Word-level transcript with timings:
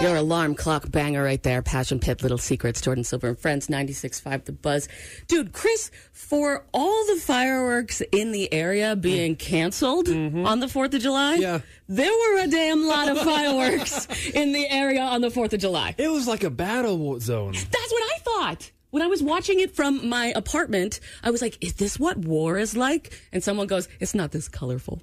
Your 0.00 0.16
alarm 0.16 0.54
clock 0.54 0.90
banger 0.90 1.22
right 1.22 1.42
there. 1.42 1.60
Passion 1.60 2.00
Pit, 2.00 2.22
Little 2.22 2.38
Secrets, 2.38 2.80
Jordan 2.80 3.04
Silver 3.04 3.28
and 3.28 3.38
Friends, 3.38 3.66
96.5 3.66 4.44
The 4.46 4.52
Buzz. 4.52 4.88
Dude, 5.28 5.52
Chris, 5.52 5.90
for 6.12 6.64
all 6.72 7.06
the 7.06 7.16
fireworks 7.16 8.00
in 8.10 8.32
the 8.32 8.50
area 8.50 8.96
being 8.96 9.36
canceled 9.36 10.06
mm-hmm. 10.06 10.46
on 10.46 10.60
the 10.60 10.66
4th 10.68 10.94
of 10.94 11.02
July, 11.02 11.34
Yeah. 11.34 11.60
there 11.86 12.10
were 12.10 12.42
a 12.42 12.46
damn 12.46 12.86
lot 12.86 13.10
of 13.10 13.18
fireworks 13.18 14.06
in 14.34 14.52
the 14.52 14.66
area 14.70 15.02
on 15.02 15.20
the 15.20 15.28
4th 15.28 15.52
of 15.52 15.60
July. 15.60 15.94
It 15.98 16.08
was 16.10 16.26
like 16.26 16.44
a 16.44 16.50
battle 16.50 17.20
zone. 17.20 17.52
That's 17.52 17.92
what 17.92 18.02
I 18.02 18.18
thought. 18.20 18.70
When 18.90 19.02
I 19.02 19.06
was 19.06 19.22
watching 19.22 19.60
it 19.60 19.76
from 19.76 20.08
my 20.08 20.32
apartment, 20.34 20.98
I 21.22 21.30
was 21.30 21.42
like, 21.42 21.62
is 21.62 21.74
this 21.74 21.98
what 22.00 22.16
war 22.16 22.56
is 22.58 22.74
like? 22.74 23.12
And 23.32 23.44
someone 23.44 23.66
goes, 23.66 23.86
it's 24.00 24.14
not 24.14 24.32
this 24.32 24.48
colorful. 24.48 25.02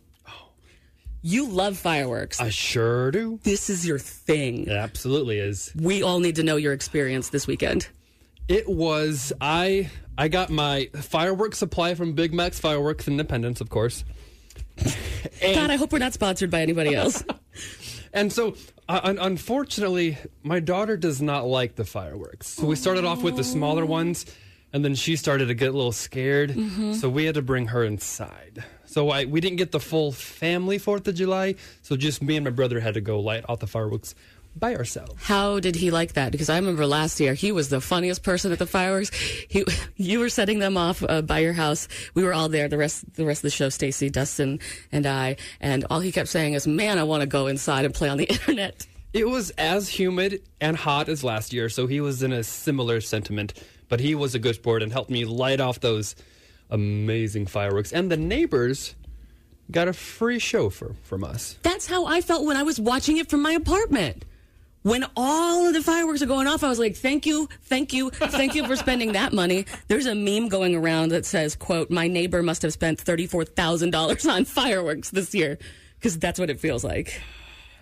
You 1.21 1.47
love 1.49 1.77
fireworks. 1.77 2.39
I 2.39 2.49
sure 2.49 3.11
do. 3.11 3.39
this 3.43 3.69
is 3.69 3.85
your 3.85 3.99
thing. 3.99 4.63
It 4.67 4.69
absolutely 4.69 5.39
is. 5.39 5.71
We 5.75 6.03
all 6.03 6.19
need 6.19 6.35
to 6.37 6.43
know 6.43 6.55
your 6.55 6.73
experience 6.73 7.29
this 7.29 7.47
weekend. 7.47 7.87
It 8.47 8.69
was 8.69 9.33
I 9.41 9.89
I 10.17 10.27
got 10.29 10.49
my 10.49 10.89
fireworks 10.95 11.57
supply 11.57 11.95
from 11.95 12.13
Big 12.13 12.33
Max 12.33 12.59
Fireworks 12.59 13.07
Independence, 13.07 13.59
of 13.61 13.69
course. 13.69 14.05
God, 15.41 15.69
I 15.69 15.75
hope 15.75 15.91
we're 15.91 15.97
not 15.99 16.13
sponsored 16.13 16.49
by 16.49 16.61
anybody 16.61 16.95
else. 16.95 17.23
And 18.13 18.31
so, 18.31 18.55
uh, 18.87 19.01
un- 19.03 19.19
unfortunately, 19.19 20.17
my 20.41 20.59
daughter 20.59 20.97
does 20.97 21.21
not 21.21 21.45
like 21.45 21.75
the 21.75 21.83
fireworks. 21.83 22.47
So 22.47 22.65
we 22.65 22.75
started 22.75 23.03
off 23.05 23.21
with 23.21 23.35
the 23.35 23.43
smaller 23.43 23.85
ones, 23.85 24.25
and 24.73 24.83
then 24.83 24.95
she 24.95 25.17
started 25.17 25.47
to 25.49 25.53
get 25.53 25.69
a 25.69 25.71
little 25.73 25.91
scared. 25.91 26.55
So 26.95 27.09
we 27.09 27.25
had 27.25 27.35
to 27.35 27.41
bring 27.41 27.67
her 27.67 27.83
inside. 27.83 28.63
So 28.87 29.09
I 29.09 29.25
we 29.25 29.39
didn't 29.39 29.57
get 29.57 29.71
the 29.71 29.79
full 29.79 30.11
family 30.11 30.77
Fourth 30.77 31.07
of 31.07 31.15
July. 31.15 31.55
So 31.81 31.95
just 31.95 32.21
me 32.21 32.35
and 32.35 32.45
my 32.45 32.51
brother 32.51 32.79
had 32.79 32.95
to 32.95 33.01
go 33.01 33.19
light 33.19 33.45
off 33.47 33.59
the 33.59 33.67
fireworks 33.67 34.15
by 34.59 34.75
ourselves. 34.75 35.23
How 35.23 35.59
did 35.59 35.75
he 35.75 35.91
like 35.91 36.13
that? 36.13 36.31
Because 36.31 36.49
I 36.49 36.55
remember 36.55 36.85
last 36.85 37.19
year 37.19 37.33
he 37.33 37.51
was 37.51 37.69
the 37.69 37.81
funniest 37.81 38.23
person 38.23 38.51
at 38.51 38.59
the 38.59 38.65
fireworks. 38.65 39.11
He, 39.47 39.65
you 39.95 40.19
were 40.19 40.29
setting 40.29 40.59
them 40.59 40.77
off 40.77 41.03
uh, 41.07 41.21
by 41.21 41.39
your 41.39 41.53
house. 41.53 41.87
We 42.13 42.23
were 42.23 42.33
all 42.33 42.49
there. 42.49 42.67
The 42.67 42.77
rest, 42.77 43.13
the 43.13 43.25
rest 43.25 43.39
of 43.39 43.43
the 43.43 43.49
show, 43.51 43.69
Stacy, 43.69 44.09
Dustin, 44.09 44.59
and 44.91 45.05
I. 45.05 45.37
And 45.59 45.85
all 45.89 45.99
he 45.99 46.11
kept 46.11 46.29
saying 46.29 46.53
is, 46.53 46.67
"Man, 46.67 46.97
I 46.97 47.03
want 47.03 47.21
to 47.21 47.27
go 47.27 47.47
inside 47.47 47.85
and 47.85 47.93
play 47.93 48.09
on 48.09 48.17
the 48.17 48.25
internet." 48.29 48.87
It 49.13 49.27
was 49.27 49.51
as 49.51 49.89
humid 49.89 50.41
and 50.59 50.75
hot 50.75 51.09
as 51.09 51.23
last 51.23 51.53
year, 51.53 51.69
so 51.69 51.87
he 51.87 52.01
was 52.01 52.23
in 52.23 52.33
a 52.33 52.43
similar 52.43 53.01
sentiment. 53.01 53.53
But 53.89 53.99
he 54.01 54.15
was 54.15 54.35
a 54.35 54.39
good 54.39 54.55
sport 54.55 54.83
and 54.83 54.91
helped 54.91 55.09
me 55.09 55.23
light 55.23 55.61
off 55.61 55.79
those 55.79 56.15
amazing 56.69 57.47
fireworks. 57.47 57.91
And 57.91 58.11
the 58.11 58.17
neighbors 58.17 58.95
got 59.71 59.87
a 59.87 59.93
free 59.93 60.39
show 60.39 60.69
for, 60.69 60.95
from 61.03 61.23
us. 61.23 61.57
That's 61.63 61.87
how 61.87 62.05
I 62.05 62.21
felt 62.21 62.45
when 62.45 62.57
I 62.57 62.63
was 62.63 62.79
watching 62.79 63.17
it 63.17 63.29
from 63.29 63.41
my 63.41 63.51
apartment. 63.51 64.25
When 64.83 65.05
all 65.17 65.67
of 65.67 65.73
the 65.73 65.81
fireworks 65.81 66.21
are 66.21 66.27
going 66.27 66.47
off, 66.47 66.63
I 66.63 66.69
was 66.69 66.79
like, 66.79 66.95
thank 66.95 67.25
you, 67.25 67.49
thank 67.63 67.91
you, 67.91 68.09
thank 68.09 68.55
you 68.55 68.65
for 68.65 68.77
spending 68.77 69.11
that 69.13 69.33
money. 69.33 69.65
There's 69.89 70.05
a 70.05 70.15
meme 70.15 70.47
going 70.47 70.75
around 70.75 71.09
that 71.09 71.25
says, 71.25 71.55
quote, 71.55 71.89
my 71.89 72.07
neighbor 72.07 72.41
must 72.41 72.61
have 72.61 72.71
spent 72.71 73.03
$34,000 73.03 74.31
on 74.31 74.45
fireworks 74.45 75.09
this 75.09 75.35
year. 75.35 75.57
Because 75.99 76.17
that's 76.19 76.39
what 76.39 76.49
it 76.49 76.59
feels 76.59 76.83
like. 76.83 77.19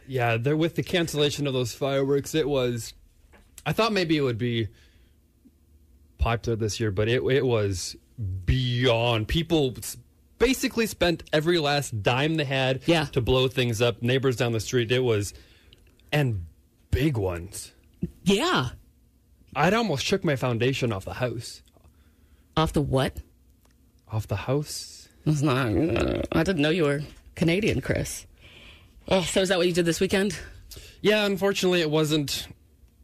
Yeah, 0.07 0.37
there 0.37 0.55
with 0.55 0.75
the 0.75 0.83
cancellation 0.83 1.47
of 1.47 1.53
those 1.53 1.73
fireworks, 1.73 2.33
it 2.33 2.47
was. 2.47 2.93
I 3.65 3.73
thought 3.73 3.91
maybe 3.91 4.15
it 4.15 4.21
would 4.21 4.37
be 4.37 4.69
popular 6.17 6.55
this 6.55 6.79
year, 6.79 6.91
but 6.91 7.09
it 7.09 7.21
it 7.23 7.45
was 7.45 7.95
beyond. 8.45 9.27
People 9.27 9.75
basically 10.39 10.85
spent 10.87 11.23
every 11.33 11.59
last 11.59 12.01
dime 12.03 12.35
they 12.35 12.45
had 12.45 12.81
Yeah. 12.85 13.05
to 13.05 13.21
blow 13.21 13.47
things 13.47 13.81
up. 13.81 14.01
Neighbors 14.01 14.35
down 14.35 14.51
the 14.51 14.59
street, 14.59 14.91
it 14.91 14.99
was, 15.03 15.33
and 16.11 16.45
big 16.91 17.17
ones. 17.17 17.71
Yeah. 18.23 18.69
I'd 19.55 19.73
almost 19.73 20.03
shook 20.05 20.23
my 20.23 20.35
foundation 20.35 20.91
off 20.91 21.05
the 21.05 21.13
house. 21.15 21.61
Off 22.57 22.73
the 22.73 22.81
what? 22.81 23.21
Off 24.11 24.27
the 24.27 24.35
house? 24.35 25.09
It's 25.25 25.41
not, 25.41 25.67
I 26.31 26.43
didn't 26.43 26.61
know 26.61 26.69
you 26.69 26.83
were 26.83 27.01
Canadian, 27.35 27.81
Chris. 27.81 28.25
Oh, 29.07 29.21
so 29.21 29.41
is 29.41 29.49
that 29.49 29.57
what 29.57 29.67
you 29.67 29.73
did 29.73 29.85
this 29.85 29.99
weekend? 29.99 30.37
Yeah, 31.01 31.25
unfortunately, 31.25 31.81
it 31.81 31.89
wasn't. 31.89 32.47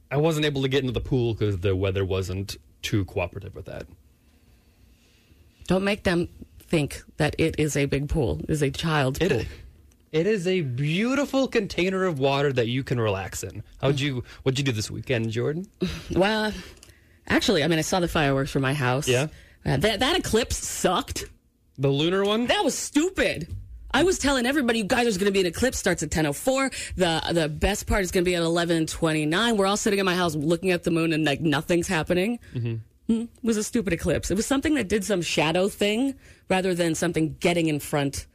I 0.09 0.17
wasn't 0.17 0.45
able 0.45 0.61
to 0.63 0.67
get 0.67 0.81
into 0.81 0.91
the 0.93 0.99
pool 1.01 1.33
because 1.33 1.59
the 1.59 1.75
weather 1.75 2.03
wasn't 2.03 2.57
too 2.81 3.05
cooperative 3.05 3.55
with 3.55 3.65
that. 3.65 3.87
Don't 5.71 5.85
make 5.85 6.03
them 6.03 6.27
think 6.59 7.01
that 7.15 7.33
it 7.37 7.55
is 7.57 7.77
a 7.77 7.85
big 7.85 8.09
pool. 8.09 8.41
It 8.43 8.49
is 8.49 8.61
a 8.61 8.69
child's 8.69 9.19
pool. 9.19 9.31
It, 9.31 9.47
it 10.11 10.27
is 10.27 10.45
a 10.45 10.59
beautiful 10.59 11.47
container 11.47 12.03
of 12.03 12.19
water 12.19 12.51
that 12.51 12.67
you 12.67 12.83
can 12.83 12.99
relax 12.99 13.41
in. 13.41 13.63
How'd 13.79 13.97
you? 13.97 14.25
What'd 14.43 14.59
you 14.59 14.65
do 14.65 14.73
this 14.73 14.91
weekend, 14.91 15.31
Jordan? 15.31 15.67
Well, 16.13 16.51
actually, 17.25 17.63
I 17.63 17.69
mean, 17.69 17.79
I 17.79 17.83
saw 17.83 18.01
the 18.01 18.09
fireworks 18.09 18.51
from 18.51 18.63
my 18.63 18.73
house. 18.73 19.07
Yeah? 19.07 19.27
Uh, 19.65 19.77
that, 19.77 20.01
that 20.01 20.19
eclipse 20.19 20.57
sucked. 20.57 21.23
The 21.77 21.87
lunar 21.87 22.25
one? 22.25 22.47
That 22.47 22.65
was 22.65 22.77
stupid. 22.77 23.47
I 23.91 24.03
was 24.03 24.19
telling 24.19 24.45
everybody, 24.45 24.79
you 24.79 24.83
guys, 24.83 25.03
there's 25.03 25.17
going 25.17 25.31
to 25.31 25.31
be 25.31 25.39
an 25.39 25.45
eclipse. 25.45 25.77
Starts 25.77 26.03
at 26.03 26.09
10:04. 26.09 26.95
The 26.97 27.33
the 27.33 27.47
best 27.47 27.87
part 27.87 28.03
is 28.03 28.11
going 28.11 28.25
to 28.25 28.29
be 28.29 28.35
at 28.35 28.43
11:29. 28.43 29.55
We're 29.55 29.67
all 29.67 29.77
sitting 29.77 29.99
in 29.99 30.05
my 30.05 30.15
house 30.15 30.35
looking 30.35 30.71
at 30.71 30.83
the 30.83 30.91
moon, 30.91 31.13
and 31.13 31.23
like 31.23 31.39
nothing's 31.39 31.87
happening. 31.87 32.39
Mm-hmm. 32.53 32.75
Was 33.43 33.57
a 33.57 33.63
stupid 33.63 33.93
eclipse. 33.93 34.31
It 34.31 34.35
was 34.35 34.45
something 34.45 34.75
that 34.75 34.87
did 34.87 35.03
some 35.03 35.21
shadow 35.21 35.67
thing 35.69 36.15
rather 36.49 36.73
than 36.73 36.95
something 36.95 37.35
getting 37.39 37.67
in 37.67 37.79
front 37.79 38.27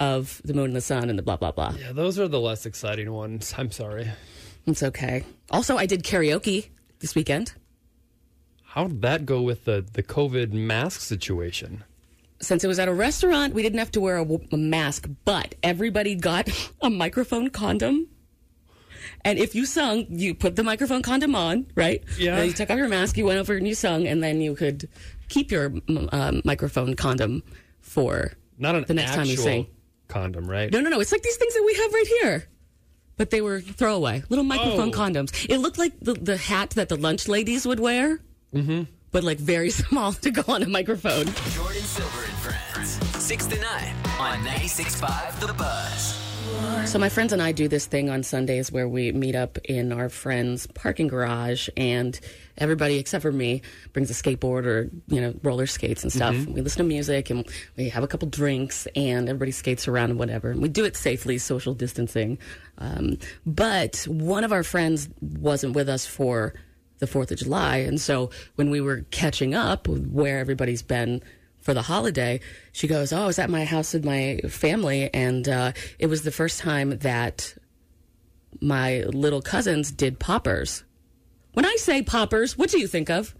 of 0.00 0.40
the 0.44 0.54
moon 0.54 0.66
and 0.66 0.76
the 0.76 0.80
sun 0.80 1.10
and 1.10 1.18
the 1.18 1.22
blah 1.22 1.36
blah 1.36 1.52
blah. 1.52 1.74
Yeah, 1.78 1.92
those 1.92 2.18
are 2.18 2.28
the 2.28 2.40
less 2.40 2.66
exciting 2.66 3.12
ones. 3.12 3.54
I'm 3.56 3.70
sorry. 3.70 4.10
It's 4.66 4.82
okay. 4.82 5.24
Also, 5.50 5.76
I 5.76 5.86
did 5.86 6.02
karaoke 6.04 6.68
this 7.00 7.14
weekend. 7.14 7.54
How 8.64 8.88
did 8.88 9.02
that 9.02 9.26
go 9.26 9.42
with 9.42 9.64
the 9.64 9.84
the 9.92 10.02
COVID 10.02 10.52
mask 10.52 11.00
situation? 11.00 11.84
since 12.40 12.62
it 12.62 12.68
was 12.68 12.78
at 12.78 12.88
a 12.88 12.92
restaurant, 12.92 13.54
we 13.54 13.62
didn't 13.62 13.78
have 13.78 13.90
to 13.92 14.00
wear 14.00 14.18
a, 14.18 14.26
a 14.52 14.56
mask, 14.56 15.08
but 15.24 15.54
everybody 15.62 16.14
got 16.14 16.48
a 16.82 16.90
microphone 16.90 17.50
condom. 17.50 18.08
And 19.24 19.38
if 19.38 19.54
you 19.54 19.66
sung, 19.66 20.06
you 20.08 20.34
put 20.34 20.56
the 20.56 20.62
microphone 20.62 21.02
condom 21.02 21.34
on, 21.34 21.66
right? 21.74 22.02
Yeah. 22.18 22.36
Then 22.36 22.46
you 22.46 22.52
took 22.52 22.70
off 22.70 22.76
your 22.78 22.88
mask, 22.88 23.16
you 23.16 23.24
went 23.26 23.38
over 23.38 23.54
and 23.54 23.66
you 23.66 23.74
sung, 23.74 24.06
and 24.06 24.22
then 24.22 24.40
you 24.40 24.54
could 24.54 24.88
keep 25.28 25.50
your 25.50 25.72
um, 26.12 26.42
microphone 26.44 26.94
condom 26.94 27.42
for 27.80 28.32
Not 28.58 28.74
an 28.74 28.84
the 28.86 28.94
next 28.94 29.14
time 29.14 29.26
you 29.26 29.32
actual 29.32 29.44
sing. 29.44 29.66
condom, 30.08 30.48
right? 30.50 30.70
No, 30.70 30.80
no, 30.80 30.90
no. 30.90 31.00
It's 31.00 31.12
like 31.12 31.22
these 31.22 31.36
things 31.36 31.54
that 31.54 31.62
we 31.64 31.74
have 31.74 31.92
right 31.92 32.06
here. 32.20 32.48
But 33.16 33.30
they 33.30 33.40
were 33.40 33.60
throwaway, 33.60 34.24
little 34.28 34.44
microphone 34.44 34.88
Oh. 34.88 34.92
condoms. 34.98 35.46
It 35.48 35.58
looked 35.58 35.78
like 35.78 35.92
the, 36.00 36.14
the 36.14 36.36
hat 36.36 36.70
that 36.70 36.88
the 36.88 36.96
lunch 36.96 37.28
ladies 37.28 37.64
would 37.66 37.78
wear, 37.78 38.18
mm-hmm. 38.52 38.82
but 39.12 39.22
like 39.22 39.38
very 39.38 39.70
small 39.82 40.12
to 40.14 40.30
go 40.32 40.42
on 40.52 40.62
a 40.64 40.68
microphone. 40.68 41.26
Jordan 41.26 41.82
Silver 41.82 42.24
and 42.24 42.32
Friends. 42.38 43.24
6 43.24 43.46
to 43.46 43.60
9 43.60 43.94
on 44.18 44.38
96.5 44.44 45.40
The 45.46 45.52
Buzz. 45.54 46.23
So 46.86 46.98
my 47.00 47.08
friends 47.08 47.32
and 47.32 47.42
I 47.42 47.50
do 47.50 47.66
this 47.66 47.86
thing 47.86 48.08
on 48.08 48.22
Sundays 48.22 48.70
where 48.70 48.86
we 48.86 49.10
meet 49.10 49.34
up 49.34 49.58
in 49.64 49.90
our 49.92 50.08
friend's 50.08 50.68
parking 50.68 51.08
garage, 51.08 51.68
and 51.76 52.20
everybody 52.56 52.98
except 52.98 53.22
for 53.22 53.32
me 53.32 53.62
brings 53.92 54.10
a 54.10 54.14
skateboard 54.14 54.64
or 54.64 54.90
you 55.08 55.20
know 55.20 55.34
roller 55.42 55.66
skates 55.66 56.04
and 56.04 56.12
stuff. 56.12 56.36
We 56.46 56.60
listen 56.60 56.78
to 56.78 56.84
music 56.84 57.30
and 57.30 57.48
we 57.76 57.88
have 57.88 58.04
a 58.04 58.06
couple 58.06 58.28
drinks, 58.28 58.86
and 58.94 59.28
everybody 59.28 59.50
skates 59.50 59.88
around 59.88 60.10
and 60.10 60.20
whatever. 60.20 60.52
And 60.52 60.62
we 60.62 60.68
do 60.68 60.84
it 60.84 60.94
safely, 60.96 61.38
social 61.38 61.74
distancing. 61.74 62.38
Um, 62.78 63.18
but 63.44 64.04
one 64.08 64.44
of 64.44 64.52
our 64.52 64.62
friends 64.62 65.08
wasn't 65.20 65.74
with 65.74 65.88
us 65.88 66.06
for 66.06 66.54
the 66.98 67.08
Fourth 67.08 67.32
of 67.32 67.38
July, 67.38 67.78
and 67.78 68.00
so 68.00 68.30
when 68.54 68.70
we 68.70 68.80
were 68.80 69.04
catching 69.10 69.52
up 69.52 69.88
with 69.88 70.08
where 70.12 70.38
everybody's 70.38 70.82
been 70.82 71.22
for 71.64 71.72
the 71.72 71.82
holiday, 71.82 72.40
she 72.72 72.86
goes, 72.86 73.10
"Oh, 73.10 73.22
I 73.22 73.26
was 73.26 73.38
at 73.38 73.48
my 73.48 73.64
house 73.64 73.94
with 73.94 74.04
my 74.04 74.38
family, 74.48 75.08
and 75.14 75.48
uh, 75.48 75.72
it 75.98 76.06
was 76.06 76.22
the 76.22 76.30
first 76.30 76.60
time 76.60 76.98
that 76.98 77.54
my 78.60 79.02
little 79.04 79.40
cousins 79.40 79.90
did 79.90 80.20
poppers. 80.20 80.84
When 81.54 81.64
I 81.64 81.76
say 81.76 82.02
poppers, 82.02 82.58
what 82.58 82.70
do 82.70 82.78
you 82.78 82.86
think 82.86 83.08
of? 83.08 83.34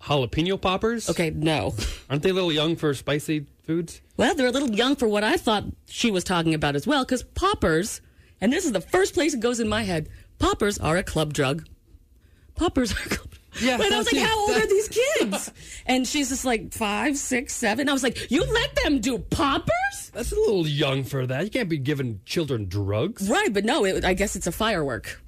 Jalapeno 0.00 0.58
poppers? 0.58 1.10
Okay, 1.10 1.30
no. 1.30 1.74
Aren't 2.08 2.22
they 2.22 2.30
a 2.30 2.34
little 2.34 2.52
young 2.52 2.76
for 2.76 2.94
spicy 2.94 3.46
foods? 3.64 4.00
Well, 4.16 4.34
they're 4.34 4.46
a 4.46 4.52
little 4.52 4.74
young 4.74 4.96
for 4.96 5.06
what 5.06 5.22
I 5.24 5.36
thought 5.36 5.64
she 5.86 6.10
was 6.10 6.24
talking 6.24 6.54
about 6.54 6.76
as 6.76 6.86
well, 6.86 7.04
because 7.04 7.24
poppers, 7.24 8.00
and 8.40 8.52
this 8.52 8.64
is 8.64 8.72
the 8.72 8.80
first 8.80 9.12
place 9.12 9.34
it 9.34 9.40
goes 9.40 9.60
in 9.60 9.68
my 9.68 9.82
head, 9.82 10.08
poppers 10.38 10.78
are 10.78 10.96
a 10.96 11.02
club 11.02 11.34
drug. 11.34 11.68
Poppers 12.54 12.92
are 12.94 13.04
a 13.04 13.08
club 13.08 13.34
Yeah, 13.60 13.76
But 13.76 13.92
I 13.92 13.98
was 13.98 14.06
like, 14.06 14.22
it. 14.22 14.26
how 14.26 14.38
old 14.38 14.50
are 14.50 14.66
these 14.66 14.88
kids? 14.88 15.52
and 15.86 16.06
she's 16.06 16.28
just 16.28 16.44
like 16.44 16.72
five, 16.72 17.16
six, 17.16 17.54
seven. 17.54 17.88
I 17.88 17.92
was 17.92 18.02
like, 18.02 18.30
you 18.30 18.44
let 18.44 18.74
them 18.76 19.00
do 19.00 19.18
poppers? 19.18 20.10
That's 20.12 20.32
a 20.32 20.36
little 20.36 20.66
young 20.66 21.04
for 21.04 21.26
that. 21.26 21.44
You 21.44 21.50
can't 21.50 21.68
be 21.68 21.78
giving 21.78 22.20
children 22.24 22.68
drugs. 22.68 23.28
Right, 23.28 23.52
but 23.52 23.64
no, 23.64 23.84
it, 23.84 24.04
I 24.04 24.14
guess 24.14 24.36
it's 24.36 24.46
a 24.46 24.52
firework. 24.52 25.22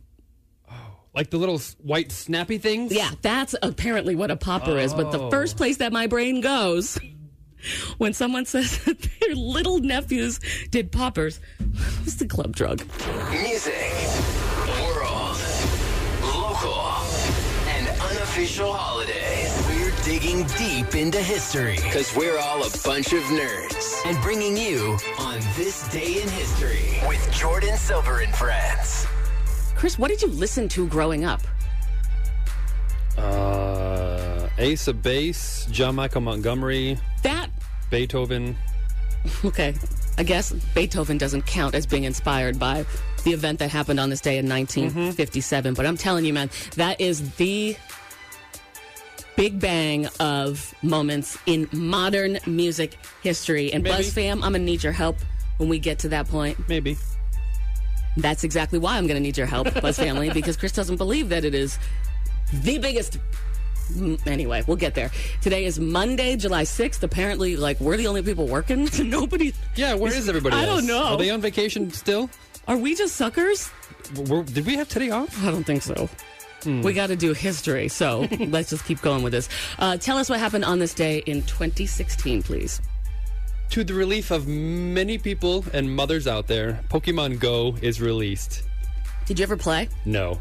Oh, 0.70 0.74
like 1.14 1.30
the 1.30 1.38
little 1.38 1.58
white 1.82 2.12
snappy 2.12 2.58
things? 2.58 2.92
Yeah, 2.92 3.10
that's 3.22 3.54
apparently 3.62 4.14
what 4.14 4.30
a 4.30 4.36
popper 4.36 4.78
is. 4.78 4.94
But 4.94 5.10
the 5.12 5.30
first 5.30 5.56
oh. 5.56 5.58
place 5.58 5.78
that 5.78 5.92
my 5.92 6.06
brain 6.06 6.40
goes 6.40 6.98
when 7.98 8.12
someone 8.12 8.44
says 8.44 8.78
that 8.84 8.98
their 9.20 9.34
little 9.34 9.78
nephews 9.78 10.40
did 10.70 10.92
poppers 10.92 11.40
was 12.04 12.16
the 12.16 12.26
club 12.26 12.54
drug. 12.54 12.82
Music, 13.30 13.74
unofficial 18.60 18.72
holidays. 18.72 19.66
We're 19.68 20.04
digging 20.04 20.44
deep 20.58 20.94
into 20.94 21.18
history 21.18 21.76
because 21.76 22.14
we're 22.16 22.38
all 22.38 22.62
a 22.62 22.70
bunch 22.84 23.12
of 23.12 23.22
nerds 23.24 24.04
and 24.04 24.20
bringing 24.22 24.56
you 24.56 24.96
on 25.18 25.38
this 25.56 25.88
day 25.88 26.20
in 26.22 26.28
history 26.28 26.98
with 27.06 27.32
Jordan 27.32 27.76
Silver 27.76 28.20
and 28.20 28.34
friends. 28.34 29.06
Chris, 29.76 29.98
what 29.98 30.08
did 30.08 30.22
you 30.22 30.28
listen 30.28 30.68
to 30.70 30.88
growing 30.88 31.24
up? 31.24 31.40
Uh, 33.16 34.48
Ace 34.58 34.88
of 34.88 35.02
Base, 35.02 35.66
John 35.70 35.94
Michael 35.94 36.20
Montgomery, 36.20 36.98
That, 37.22 37.50
Beethoven. 37.90 38.56
okay, 39.44 39.74
I 40.16 40.22
guess 40.24 40.52
Beethoven 40.74 41.18
doesn't 41.18 41.42
count 41.46 41.74
as 41.74 41.86
being 41.86 42.04
inspired 42.04 42.58
by 42.58 42.84
the 43.24 43.32
event 43.32 43.58
that 43.60 43.70
happened 43.70 44.00
on 44.00 44.10
this 44.10 44.20
day 44.20 44.38
in 44.38 44.48
1957. 44.48 45.74
But 45.74 45.86
I'm 45.86 45.96
telling 45.96 46.24
you, 46.24 46.32
man, 46.32 46.50
that 46.76 47.00
is 47.00 47.30
the 47.36 47.76
big 49.38 49.60
bang 49.60 50.08
of 50.18 50.74
moments 50.82 51.38
in 51.46 51.68
modern 51.72 52.40
music 52.44 52.96
history. 53.22 53.72
And 53.72 53.84
Maybe. 53.84 53.96
Buzz 53.96 54.12
fam, 54.12 54.42
I'm 54.42 54.50
going 54.52 54.62
to 54.62 54.66
need 54.66 54.82
your 54.82 54.92
help 54.92 55.16
when 55.58 55.68
we 55.68 55.78
get 55.78 56.00
to 56.00 56.08
that 56.08 56.28
point. 56.28 56.58
Maybe. 56.68 56.96
That's 58.16 58.42
exactly 58.42 58.80
why 58.80 58.96
I'm 58.96 59.06
going 59.06 59.14
to 59.16 59.22
need 59.22 59.38
your 59.38 59.46
help, 59.46 59.72
Buzz 59.80 59.96
family, 59.96 60.28
because 60.34 60.56
Chris 60.56 60.72
doesn't 60.72 60.96
believe 60.96 61.28
that 61.28 61.44
it 61.44 61.54
is 61.54 61.78
the 62.52 62.78
biggest. 62.78 63.18
Mm, 63.92 64.26
Anyway, 64.26 64.64
we'll 64.66 64.76
get 64.76 64.96
there. 64.96 65.12
Today 65.40 65.64
is 65.66 65.78
Monday, 65.78 66.34
July 66.36 66.64
6th. 66.64 67.02
Apparently, 67.04 67.54
like, 67.56 67.78
we're 67.80 67.96
the 67.96 68.08
only 68.08 68.22
people 68.22 68.48
working. 68.48 68.88
Nobody. 69.08 69.54
Yeah, 69.76 69.94
where 69.94 70.12
is 70.12 70.28
everybody 70.28 70.56
I 70.56 70.64
else? 70.66 70.80
don't 70.80 70.86
know. 70.88 71.04
Are 71.04 71.16
they 71.16 71.30
on 71.30 71.40
vacation 71.40 71.92
still? 71.92 72.28
Are 72.66 72.76
we 72.76 72.96
just 72.96 73.14
suckers? 73.14 73.70
Were- 74.26 74.42
did 74.42 74.66
we 74.66 74.74
have 74.74 74.88
today 74.88 75.10
off? 75.10 75.40
I 75.44 75.52
don't 75.52 75.64
think 75.64 75.82
so. 75.82 76.08
We 76.66 76.92
got 76.92 77.06
to 77.08 77.16
do 77.16 77.32
history, 77.34 77.88
so 77.88 78.26
let's 78.40 78.70
just 78.70 78.84
keep 78.84 79.00
going 79.00 79.22
with 79.22 79.32
this. 79.32 79.48
Uh, 79.78 79.96
tell 79.96 80.18
us 80.18 80.28
what 80.28 80.38
happened 80.40 80.64
on 80.64 80.78
this 80.78 80.92
day 80.94 81.18
in 81.26 81.42
2016, 81.42 82.42
please. 82.42 82.80
To 83.70 83.84
the 83.84 83.94
relief 83.94 84.30
of 84.30 84.48
many 84.48 85.18
people 85.18 85.64
and 85.72 85.94
mothers 85.94 86.26
out 86.26 86.46
there, 86.46 86.80
Pokemon 86.90 87.38
Go 87.38 87.76
is 87.82 88.00
released. 88.00 88.62
Did 89.26 89.38
you 89.38 89.42
ever 89.44 89.56
play? 89.56 89.88
No. 90.04 90.40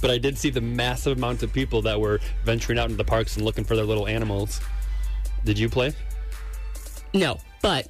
But 0.00 0.12
I 0.12 0.18
did 0.18 0.38
see 0.38 0.50
the 0.50 0.60
massive 0.60 1.18
amount 1.18 1.42
of 1.42 1.52
people 1.52 1.82
that 1.82 2.00
were 2.00 2.20
venturing 2.44 2.78
out 2.78 2.84
into 2.84 2.96
the 2.96 3.04
parks 3.04 3.36
and 3.36 3.44
looking 3.44 3.64
for 3.64 3.74
their 3.74 3.84
little 3.84 4.06
animals. 4.06 4.60
Did 5.44 5.58
you 5.58 5.68
play? 5.68 5.92
No, 7.12 7.38
but 7.62 7.88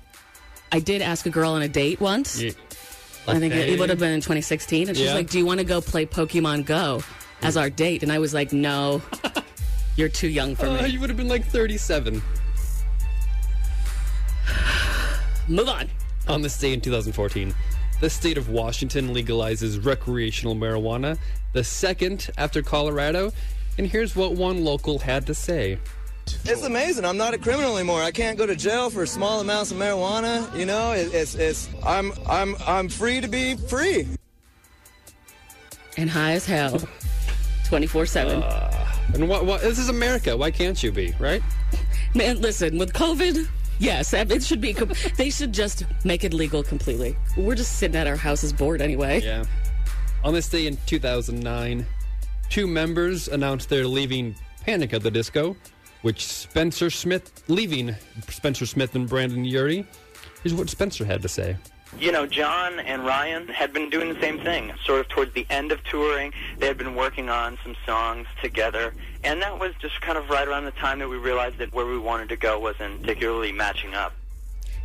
I 0.73 0.81
did 0.81 1.03
ask 1.03 1.27
a 1.27 1.31
girl 1.31 1.53
on 1.53 1.63
a 1.63 1.69
date 1.69 2.01
once. 2.01 2.41
Yeah. 2.41 2.53
I 3.27 3.39
think 3.39 3.53
it, 3.55 3.69
it 3.69 3.79
would 3.79 3.91
have 3.91 3.99
been 3.99 4.13
in 4.13 4.21
2016. 4.21 4.89
And 4.89 4.97
she's 4.97 5.07
Yeah. 5.07 5.15
like, 5.15 5.29
Do 5.29 5.39
you 5.39 5.45
want 5.45 5.59
to 5.61 5.65
go 5.65 5.81
play 5.83 6.07
Pokemon 6.07 6.65
Go 6.65 7.03
as 7.43 7.57
our 7.57 7.71
date? 7.71 8.03
And 8.03 8.11
I 8.13 8.19
was 8.19 8.35
like, 8.35 8.53
No, 8.53 9.03
you're 9.97 10.09
too 10.09 10.29
young 10.29 10.55
for 10.57 10.67
Uh, 10.67 10.83
me. 10.83 10.89
you 10.89 11.01
would 11.01 11.11
have 11.11 11.17
been 11.17 11.29
like 11.29 11.45
37 11.45 12.23
Move 15.49 15.69
on. 15.69 15.89
on 16.29 16.43
this 16.43 16.59
day 16.59 16.73
in 16.73 16.81
2014. 16.81 17.55
The 18.01 18.11
state 18.11 18.39
of 18.39 18.49
Washington 18.49 19.13
legalizes 19.15 19.85
recreational 19.85 20.55
marijuana, 20.55 21.19
the 21.53 21.65
second 21.65 22.31
after 22.39 22.63
Colorado. 22.63 23.33
And 23.77 23.87
here's 23.87 24.15
what 24.15 24.35
one 24.35 24.65
local 24.65 24.99
had 24.99 25.27
to 25.27 25.35
say. 25.35 25.79
It's 26.45 26.63
amazing. 26.63 27.05
I'm 27.07 27.17
not 27.17 27.33
a 27.33 27.39
criminal 27.39 27.77
anymore. 27.79 28.03
I 28.03 28.11
can't 28.11 28.37
go 28.37 28.45
to 28.47 28.55
jail 28.55 28.91
for 28.91 29.07
small 29.07 29.41
amounts 29.41 29.71
of 29.71 29.79
marijuana. 29.79 30.55
You 30.57 30.67
know, 30.67 30.93
it, 30.93 31.13
it's 31.15 31.35
it's 31.35 31.71
I'm 31.85 32.13
I'm 32.29 32.55
I'm 32.67 32.89
free 32.91 33.21
to 33.23 33.29
be 33.29 33.55
free. 33.57 34.07
And 35.97 36.11
high 36.11 36.33
as 36.33 36.45
hell. 36.45 36.83
24 37.69 38.07
7. 38.07 38.43
Uh, 38.43 38.87
and 39.15 39.29
what, 39.29 39.45
what, 39.45 39.61
this 39.61 39.79
is 39.79 39.91
America. 39.91 40.35
Why 40.37 40.51
can't 40.51 40.83
you 40.83 40.91
be, 40.91 41.15
right? 41.19 41.43
Man, 42.15 42.41
listen, 42.41 42.79
with 42.79 42.95
COVID, 42.95 43.47
yes, 43.79 44.15
it 44.15 44.43
should 44.43 44.61
be. 44.61 44.75
They 45.17 45.29
should 45.29 45.53
just 45.53 45.85
make 46.05 46.25
it 46.25 46.33
legal 46.33 46.63
completely. 46.63 47.15
We're 47.37 47.55
just 47.55 47.79
sitting 47.79 47.97
at 47.97 48.07
our 48.07 48.17
houses 48.17 48.53
bored 48.53 48.81
anyway. 48.81 49.21
Yeah. 49.21 49.45
On 50.25 50.33
this 50.33 50.49
day 50.49 50.67
in 50.67 50.79
2009, 50.87 51.87
two 52.49 52.67
members 52.67 53.29
announced 53.29 53.69
they're 53.69 53.87
leaving 53.87 54.35
Panic 54.65 54.95
at 54.95 55.03
the 55.03 55.11
Disco, 55.11 55.55
which 56.03 56.27
Spencer 56.27 56.89
Smith, 56.89 57.45
leaving 57.49 57.95
Spencer 58.29 58.65
Smith 58.65 58.95
and 58.95 59.07
Brendon 59.07 59.45
Urie. 59.45 59.87
Here's 60.43 60.55
what 60.55 60.71
Spencer 60.71 61.05
had 61.05 61.21
to 61.23 61.29
say. 61.29 61.57
You 61.99 62.13
know, 62.13 62.27
Jon 62.27 62.81
and 62.81 63.05
Ryan 63.05 63.49
had 63.49 63.73
been 63.73 63.91
doing 63.91 64.13
the 64.13 64.21
same 64.21 64.39
thing. 64.41 64.73
Sort 64.85 65.01
of 65.01 65.09
towards 65.09 65.33
the 65.33 65.47
end 65.51 65.73
of 65.73 65.83
touring, 65.85 66.33
they 66.59 66.67
had 66.67 66.79
been 66.79 66.95
working 66.95 67.29
on 67.29 67.59
some 67.65 67.77
songs 67.87 68.27
together, 68.43 68.95
and 69.25 69.41
that 69.43 69.59
was 69.59 69.73
just 69.81 70.01
kind 70.01 70.19
of 70.19 70.29
right 70.29 70.47
around 70.47 70.65
the 70.65 70.71
time 70.73 70.99
that 70.99 71.09
we 71.09 71.17
realized 71.17 71.59
that 71.59 71.73
where 71.73 71.87
we 71.87 71.99
wanted 71.99 72.29
to 72.29 72.37
go 72.37 72.59
wasn't 72.59 73.01
particularly 73.01 73.53
matching 73.53 73.95
up. 73.95 74.13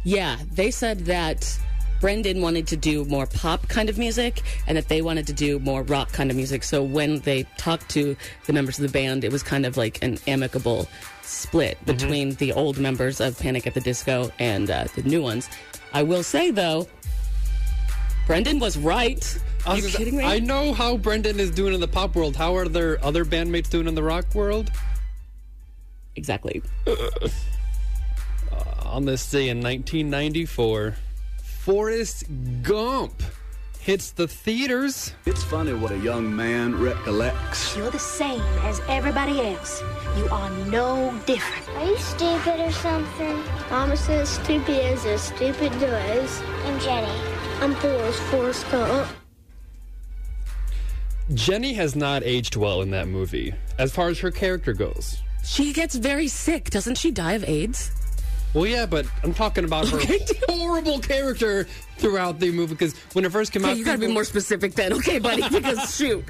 Yeah, 0.04 0.38
they 0.52 0.72
said 0.72 1.02
that 1.06 1.60
Brendon 2.04 2.42
wanted 2.42 2.68
to 2.68 2.76
do 2.76 3.06
more 3.06 3.26
pop 3.26 3.70
kind 3.70 3.90
of 3.90 3.98
music 3.98 4.42
and 4.68 4.78
that 4.78 4.90
they 4.90 5.02
wanted 5.02 5.26
to 5.28 5.34
do 5.34 5.60
more 5.60 5.84
rock 5.84 6.12
kind 6.12 6.30
of 6.30 6.36
music. 6.36 6.64
So 6.64 6.84
when 6.84 7.20
they 7.20 7.44
talked 7.58 7.88
to 7.92 8.18
the 8.46 8.52
members 8.52 8.78
of 8.78 8.84
the 8.84 8.92
band, 8.92 9.24
it 9.24 9.32
was 9.32 9.42
kind 9.42 9.66
of 9.66 9.78
like 9.78 10.04
an 10.04 10.18
amicable 10.28 10.90
split 11.22 11.78
between 11.86 12.36
the 12.36 12.52
old 12.52 12.78
members 12.78 13.22
of 13.22 13.40
Panic 13.40 13.66
at 13.66 13.74
the 13.74 13.80
Disco 13.80 14.32
and 14.38 14.70
uh, 14.70 14.86
the 14.96 15.04
new 15.04 15.22
ones. 15.22 15.50
I 15.94 16.04
will 16.04 16.24
say, 16.24 16.52
though, 16.52 16.88
Brendon 18.26 18.60
was 18.60 18.78
right. 18.78 19.40
I 19.66 19.72
Are 19.72 19.76
was 19.76 19.92
you 19.92 19.98
kidding 19.98 20.18
me? 20.18 20.24
I 20.24 20.40
know 20.40 20.74
how 20.74 20.98
Brendon 20.98 21.40
is 21.40 21.52
doing 21.52 21.74
in 21.74 21.80
the 21.80 21.88
pop 21.88 22.16
world. 22.16 22.36
How 22.36 22.56
are 22.56 22.68
their 22.68 23.04
other 23.04 23.24
bandmates 23.26 23.70
doing 23.70 23.88
in 23.88 23.96
the 23.96 24.04
rock 24.04 24.34
world? 24.34 24.72
Exactly. 26.16 26.62
Uh, 26.88 26.96
on 28.84 29.06
this 29.06 29.30
day 29.30 29.50
in 29.50 29.58
1994, 29.58 30.96
Forrest 31.42 32.26
Gump 32.62 33.22
hits 33.84 34.12
the 34.12 34.26
theaters. 34.26 35.14
It's 35.26 35.44
funny 35.44 35.74
what 35.74 35.92
a 35.92 35.98
young 35.98 36.34
man 36.34 36.80
recollects. 36.80 37.76
You're 37.76 37.92
the 37.92 38.00
same 38.00 38.40
as 38.62 38.80
everybody 38.88 39.42
else. 39.42 39.84
You 40.16 40.26
are 40.30 40.50
no 40.68 41.14
different. 41.26 41.68
Are 41.78 41.86
you 41.88 41.98
stupid 41.98 42.62
or 42.62 42.72
something? 42.72 43.44
Mama 43.70 43.98
says 43.98 44.30
stupid 44.30 44.70
is 44.70 45.06
as 45.06 45.24
stupid 45.24 45.70
does. 45.82 46.42
I'm 46.64 46.80
Jenny. 46.80 47.12
I'm 47.60 47.76
Forrest 47.76 48.22
Forrest 48.32 48.72
Gump. 48.72 49.10
Jenny 51.34 51.74
has 51.74 51.94
not 51.94 52.24
aged 52.24 52.56
well 52.56 52.82
in 52.82 52.92
that 52.92 53.10
movie, 53.10 53.54
as 53.80 53.92
far 53.92 54.08
as 54.08 54.18
her 54.20 54.32
character 54.32 54.72
goes. 54.72 55.18
She 55.44 55.74
gets 55.74 55.96
very 55.96 56.30
sick. 56.30 56.70
Doesn't 56.70 56.98
she 56.98 57.12
die 57.12 57.34
of 57.34 57.44
AIDS? 57.44 57.92
Well, 58.54 58.68
yeah, 58.68 58.86
but 58.86 59.06
I'm 59.24 59.34
talking 59.34 59.66
about 59.66 59.88
her 59.90 59.98
Okay. 59.98 60.20
horrible 60.48 61.00
character 61.00 61.64
throughout 61.98 62.40
the 62.40 62.52
movie 62.52 62.74
because 62.76 62.94
when 63.14 63.26
it 63.26 63.32
first 63.32 63.52
came 63.52 63.64
Okay, 63.64 63.72
out, 63.72 63.78
you 63.78 63.86
gotta 63.86 63.98
be 63.98 64.08
more 64.08 64.24
specific 64.24 64.74
then. 64.76 64.94
Okay, 64.94 65.18
buddy, 65.20 65.42
because 65.52 65.96
shoot. 65.96 66.24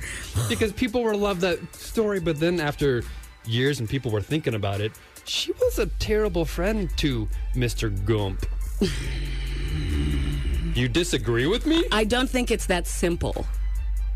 because 0.47 0.71
people 0.71 1.03
were 1.03 1.15
love 1.17 1.41
that 1.41 1.59
story, 1.75 2.19
but 2.21 2.39
then 2.39 2.59
after 2.61 3.03
years 3.45 3.79
and 3.81 3.89
people 3.89 4.09
were 4.11 4.21
thinking 4.21 4.53
about 4.55 4.79
it, 4.79 4.93
she 5.25 5.51
was 5.53 5.79
a 5.79 5.87
terrible 5.99 6.45
friend 6.45 6.89
to 6.97 7.27
Mr. 7.55 7.89
Gump. 8.05 8.45
you 10.75 10.87
disagree 10.87 11.45
with 11.47 11.65
me? 11.65 11.83
I 11.91 12.03
don't 12.03 12.29
think 12.29 12.51
it's 12.51 12.65
that 12.67 12.87
simple. 12.87 13.45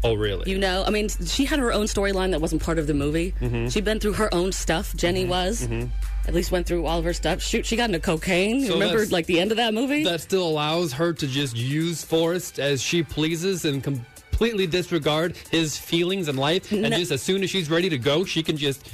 Oh, 0.03 0.13
really? 0.13 0.49
You 0.49 0.59
know, 0.59 0.83
I 0.85 0.89
mean, 0.91 1.09
she 1.09 1.45
had 1.45 1.59
her 1.59 1.73
own 1.73 1.85
storyline 1.85 2.31
that 2.31 2.39
wasn't 2.41 2.61
part 2.61 2.77
of 2.79 2.87
the 2.87 2.93
movie. 2.93 3.33
Mhm. 3.41 3.71
She'd 3.71 3.83
been 3.83 3.99
through 3.99 4.13
her 4.13 4.33
own 4.33 4.51
stuff. 4.51 4.95
Jenny 4.95 5.25
was. 5.25 5.67
Mhm. 5.67 5.89
At 6.27 6.34
least 6.34 6.51
went 6.51 6.67
through 6.67 6.86
all 6.86 7.00
of 7.00 7.05
her 7.05 7.13
stuff. 7.13 7.41
Shoot, 7.41 7.65
she 7.65 7.75
got 7.77 7.86
into 7.89 8.00
cocaine. 8.01 8.65
So 8.65 8.74
Remember, 8.74 9.05
like 9.07 9.25
the 9.27 9.39
end 9.39 9.51
of 9.51 9.57
that 9.57 9.74
movie? 9.74 10.03
That 10.03 10.19
still 10.22 10.46
allows 10.46 10.91
her 10.93 11.13
to 11.13 11.25
just 11.27 11.55
use 11.55 12.03
Forrest 12.03 12.60
as 12.60 12.81
she 12.81 13.01
pleases 13.01 13.63
and 13.63 13.81
completely 13.81 14.67
disregard 14.67 15.38
his 15.51 15.77
feelings 15.77 16.27
and 16.27 16.38
life. 16.38 16.69
And 16.72 16.81
No. 16.81 16.89
just 16.89 17.12
as 17.12 17.22
soon 17.22 17.43
as 17.43 17.50
she's 17.50 17.69
ready 17.69 17.88
to 17.89 17.98
go, 17.98 18.25
she 18.25 18.43
can 18.43 18.57
just 18.57 18.89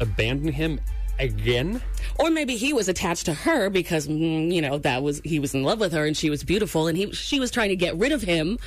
abandon 0.00 0.52
him 0.52 0.80
again. 1.18 1.82
Or 2.20 2.30
maybe 2.30 2.56
he 2.56 2.72
was 2.72 2.88
attached 2.88 3.26
to 3.26 3.34
her 3.34 3.68
because 3.68 4.06
mm, 4.06 4.52
you 4.52 4.62
know 4.62 4.78
that 4.78 5.02
was 5.02 5.20
he 5.24 5.40
was 5.40 5.54
in 5.54 5.64
love 5.64 5.80
with 5.80 5.92
her 5.92 6.06
and 6.06 6.16
she 6.16 6.30
was 6.30 6.44
beautiful 6.44 6.86
and 6.86 6.96
he 6.96 7.10
she 7.12 7.40
was 7.40 7.50
trying 7.50 7.70
to 7.70 7.76
get 7.76 7.96
rid 7.96 8.12
of 8.12 8.22
him, 8.22 8.58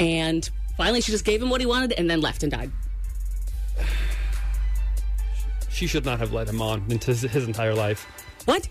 and 0.00 0.48
finally 0.76 1.00
she 1.00 1.12
just 1.12 1.24
gave 1.24 1.40
him 1.40 1.50
what 1.50 1.60
he 1.60 1.66
wanted 1.66 1.92
and 1.92 2.10
then 2.10 2.20
left 2.20 2.42
and 2.42 2.50
died. 2.52 2.70
She 5.74 5.88
should 5.88 6.04
not 6.04 6.20
have 6.20 6.32
let 6.32 6.48
him 6.48 6.62
on 6.62 6.84
into 6.88 7.08
his, 7.08 7.22
his 7.22 7.44
entire 7.46 7.74
life. 7.74 8.06
What? 8.44 8.68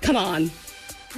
Come 0.00 0.14
on, 0.14 0.50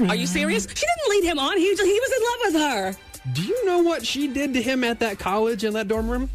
are 0.08 0.14
you 0.14 0.26
serious? 0.26 0.62
She 0.62 0.86
didn't 0.86 1.10
lead 1.10 1.24
him 1.24 1.38
on. 1.38 1.58
He 1.58 1.66
he 1.66 1.74
was 1.74 2.12
in 2.12 2.22
love 2.22 2.40
with 2.44 2.62
her. 2.62 3.32
Do 3.34 3.42
you 3.42 3.66
know 3.66 3.82
what 3.82 4.06
she 4.06 4.26
did 4.26 4.54
to 4.54 4.62
him 4.62 4.84
at 4.84 5.00
that 5.00 5.18
college 5.18 5.64
in 5.64 5.74
that 5.74 5.86
dorm 5.86 6.08
room? 6.08 6.30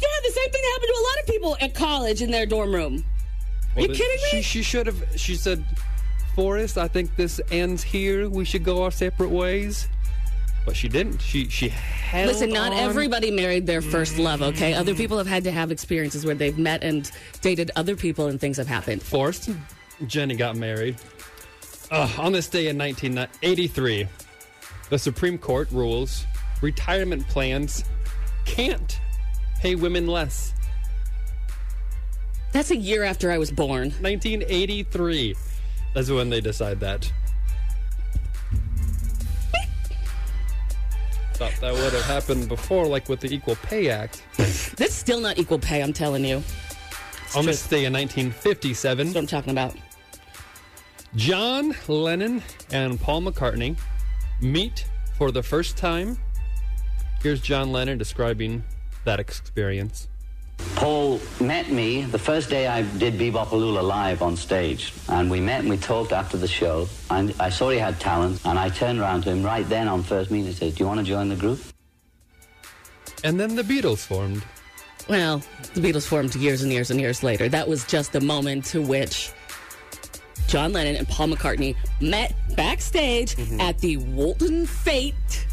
Yeah, 0.00 0.08
the 0.22 0.30
same 0.30 0.50
thing 0.50 0.62
happened 0.72 0.88
to 0.88 1.00
a 1.00 1.04
lot 1.04 1.20
of 1.20 1.26
people 1.26 1.56
at 1.62 1.74
college 1.74 2.20
in 2.20 2.30
their 2.30 2.44
dorm 2.44 2.74
room. 2.74 3.04
Are 3.76 3.80
you 3.80 3.86
then 3.86 3.96
kidding 3.96 4.22
me? 4.24 4.28
She, 4.30 4.42
she 4.42 4.62
should 4.62 4.86
have. 4.86 5.02
She 5.16 5.36
said, 5.36 5.64
"Forrest, 6.34 6.76
I 6.76 6.88
think 6.88 7.16
this 7.16 7.40
ends 7.50 7.82
here. 7.82 8.28
We 8.28 8.44
should 8.44 8.64
go 8.64 8.82
our 8.82 8.90
separate 8.90 9.30
ways." 9.30 9.88
But 10.66 10.76
she 10.76 10.88
didn't. 10.88 11.20
She 11.20 11.48
she 11.48 11.68
held 11.68 12.28
Listen, 12.28 12.50
not 12.50 12.72
on. 12.72 12.78
everybody 12.78 13.30
married 13.30 13.66
their 13.66 13.80
first 13.80 14.18
love, 14.18 14.42
okay? 14.42 14.74
Other 14.74 14.94
people 14.94 15.16
have 15.18 15.26
had 15.26 15.44
to 15.44 15.50
have 15.50 15.70
experiences 15.72 16.24
where 16.24 16.34
they've 16.34 16.58
met 16.58 16.84
and 16.84 17.10
dated 17.40 17.70
other 17.76 17.96
people 17.96 18.26
and 18.26 18.38
things 18.38 18.56
have 18.58 18.66
happened. 18.66 19.02
Forced. 19.02 19.50
Jenny 20.06 20.36
got 20.36 20.56
married. 20.56 20.96
Ugh, 21.90 22.18
on 22.18 22.32
this 22.32 22.48
day 22.48 22.68
in 22.68 22.78
1983, 22.78 24.06
the 24.90 24.98
Supreme 24.98 25.38
Court 25.38 25.70
rules 25.72 26.26
retirement 26.60 27.26
plans 27.28 27.84
can't 28.44 29.00
pay 29.60 29.74
women 29.74 30.06
less. 30.06 30.52
That's 32.52 32.70
a 32.70 32.76
year 32.76 33.04
after 33.04 33.30
I 33.30 33.38
was 33.38 33.50
born. 33.50 33.90
1983. 34.00 35.36
That's 35.94 36.10
when 36.10 36.30
they 36.30 36.40
decide 36.40 36.80
that. 36.80 37.10
Thought 41.40 41.58
that 41.62 41.72
would 41.72 41.94
have 41.94 42.04
happened 42.04 42.50
before, 42.50 42.86
like 42.86 43.08
with 43.08 43.20
the 43.20 43.34
Equal 43.34 43.56
Pay 43.56 43.88
Act. 43.88 44.22
That's 44.36 44.92
still 44.92 45.22
not 45.22 45.38
equal 45.38 45.58
pay, 45.58 45.82
I'm 45.82 45.94
telling 45.94 46.22
you. 46.22 46.42
On 47.34 47.46
this 47.46 47.66
day 47.66 47.86
in 47.86 47.94
1957, 47.94 49.06
That's 49.06 49.14
what 49.14 49.20
I'm 49.22 49.26
talking 49.26 49.50
about. 49.50 49.74
John 51.16 51.74
Lennon 51.88 52.42
and 52.72 53.00
Paul 53.00 53.22
McCartney 53.22 53.78
meet 54.42 54.84
for 55.16 55.30
the 55.30 55.42
first 55.42 55.78
time. 55.78 56.18
Here's 57.22 57.40
John 57.40 57.72
Lennon 57.72 57.96
describing 57.96 58.62
that 59.06 59.18
experience. 59.18 60.09
Paul 60.76 61.20
met 61.40 61.70
me 61.70 62.02
the 62.02 62.18
first 62.18 62.48
day 62.48 62.66
I 62.66 62.82
did 62.82 63.18
Be-Bop-A-Lula 63.18 63.80
live 63.80 64.22
on 64.22 64.36
stage. 64.36 64.94
And 65.08 65.30
we 65.30 65.40
met 65.40 65.60
and 65.60 65.68
we 65.68 65.76
talked 65.76 66.12
after 66.12 66.36
the 66.36 66.48
show. 66.48 66.88
And 67.10 67.34
I 67.38 67.50
saw 67.50 67.70
he 67.70 67.78
had 67.78 68.00
talent. 68.00 68.40
And 68.44 68.58
I 68.58 68.70
turned 68.70 68.98
around 68.98 69.22
to 69.22 69.30
him 69.30 69.42
right 69.42 69.68
then 69.68 69.88
on 69.88 70.02
first 70.02 70.30
meeting 70.30 70.48
and 70.48 70.56
said, 70.56 70.74
Do 70.74 70.84
you 70.84 70.86
want 70.86 71.00
to 71.00 71.04
join 71.04 71.28
the 71.28 71.36
group? 71.36 71.60
And 73.24 73.38
then 73.38 73.56
the 73.56 73.62
Beatles 73.62 73.98
formed. 73.98 74.42
Well, 75.08 75.42
the 75.74 75.80
Beatles 75.80 76.06
formed 76.06 76.34
years 76.36 76.62
and 76.62 76.72
years 76.72 76.90
and 76.90 77.00
years 77.00 77.22
later. 77.22 77.48
That 77.48 77.68
was 77.68 77.84
just 77.84 78.12
the 78.12 78.20
moment 78.20 78.64
to 78.66 78.80
which 78.80 79.32
John 80.46 80.72
Lennon 80.72 80.96
and 80.96 81.08
Paul 81.08 81.28
McCartney 81.28 81.76
met 82.00 82.34
backstage 82.56 83.36
mm-hmm. 83.36 83.60
at 83.60 83.78
the 83.78 83.98
Woolton 83.98 84.66
Fete 84.66 85.46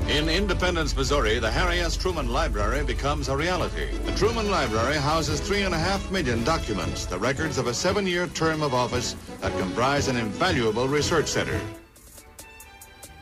In 0.07 0.29
Independence, 0.29 0.95
Missouri, 0.95 1.39
the 1.39 1.51
Harry 1.51 1.81
S. 1.81 1.97
Truman 1.97 2.29
Library 2.29 2.81
becomes 2.85 3.27
a 3.27 3.35
reality. 3.35 3.89
The 4.05 4.13
Truman 4.13 4.49
Library 4.49 4.95
houses 4.95 5.41
three 5.41 5.63
and 5.63 5.75
a 5.75 5.77
half 5.77 6.09
million 6.09 6.41
documents, 6.45 7.05
the 7.05 7.17
records 7.17 7.57
of 7.57 7.67
a 7.67 7.73
seven-year 7.73 8.27
term 8.27 8.61
of 8.61 8.73
office 8.73 9.17
that 9.41 9.51
comprise 9.59 10.07
an 10.07 10.15
invaluable 10.15 10.87
research 10.87 11.27
center. 11.27 11.59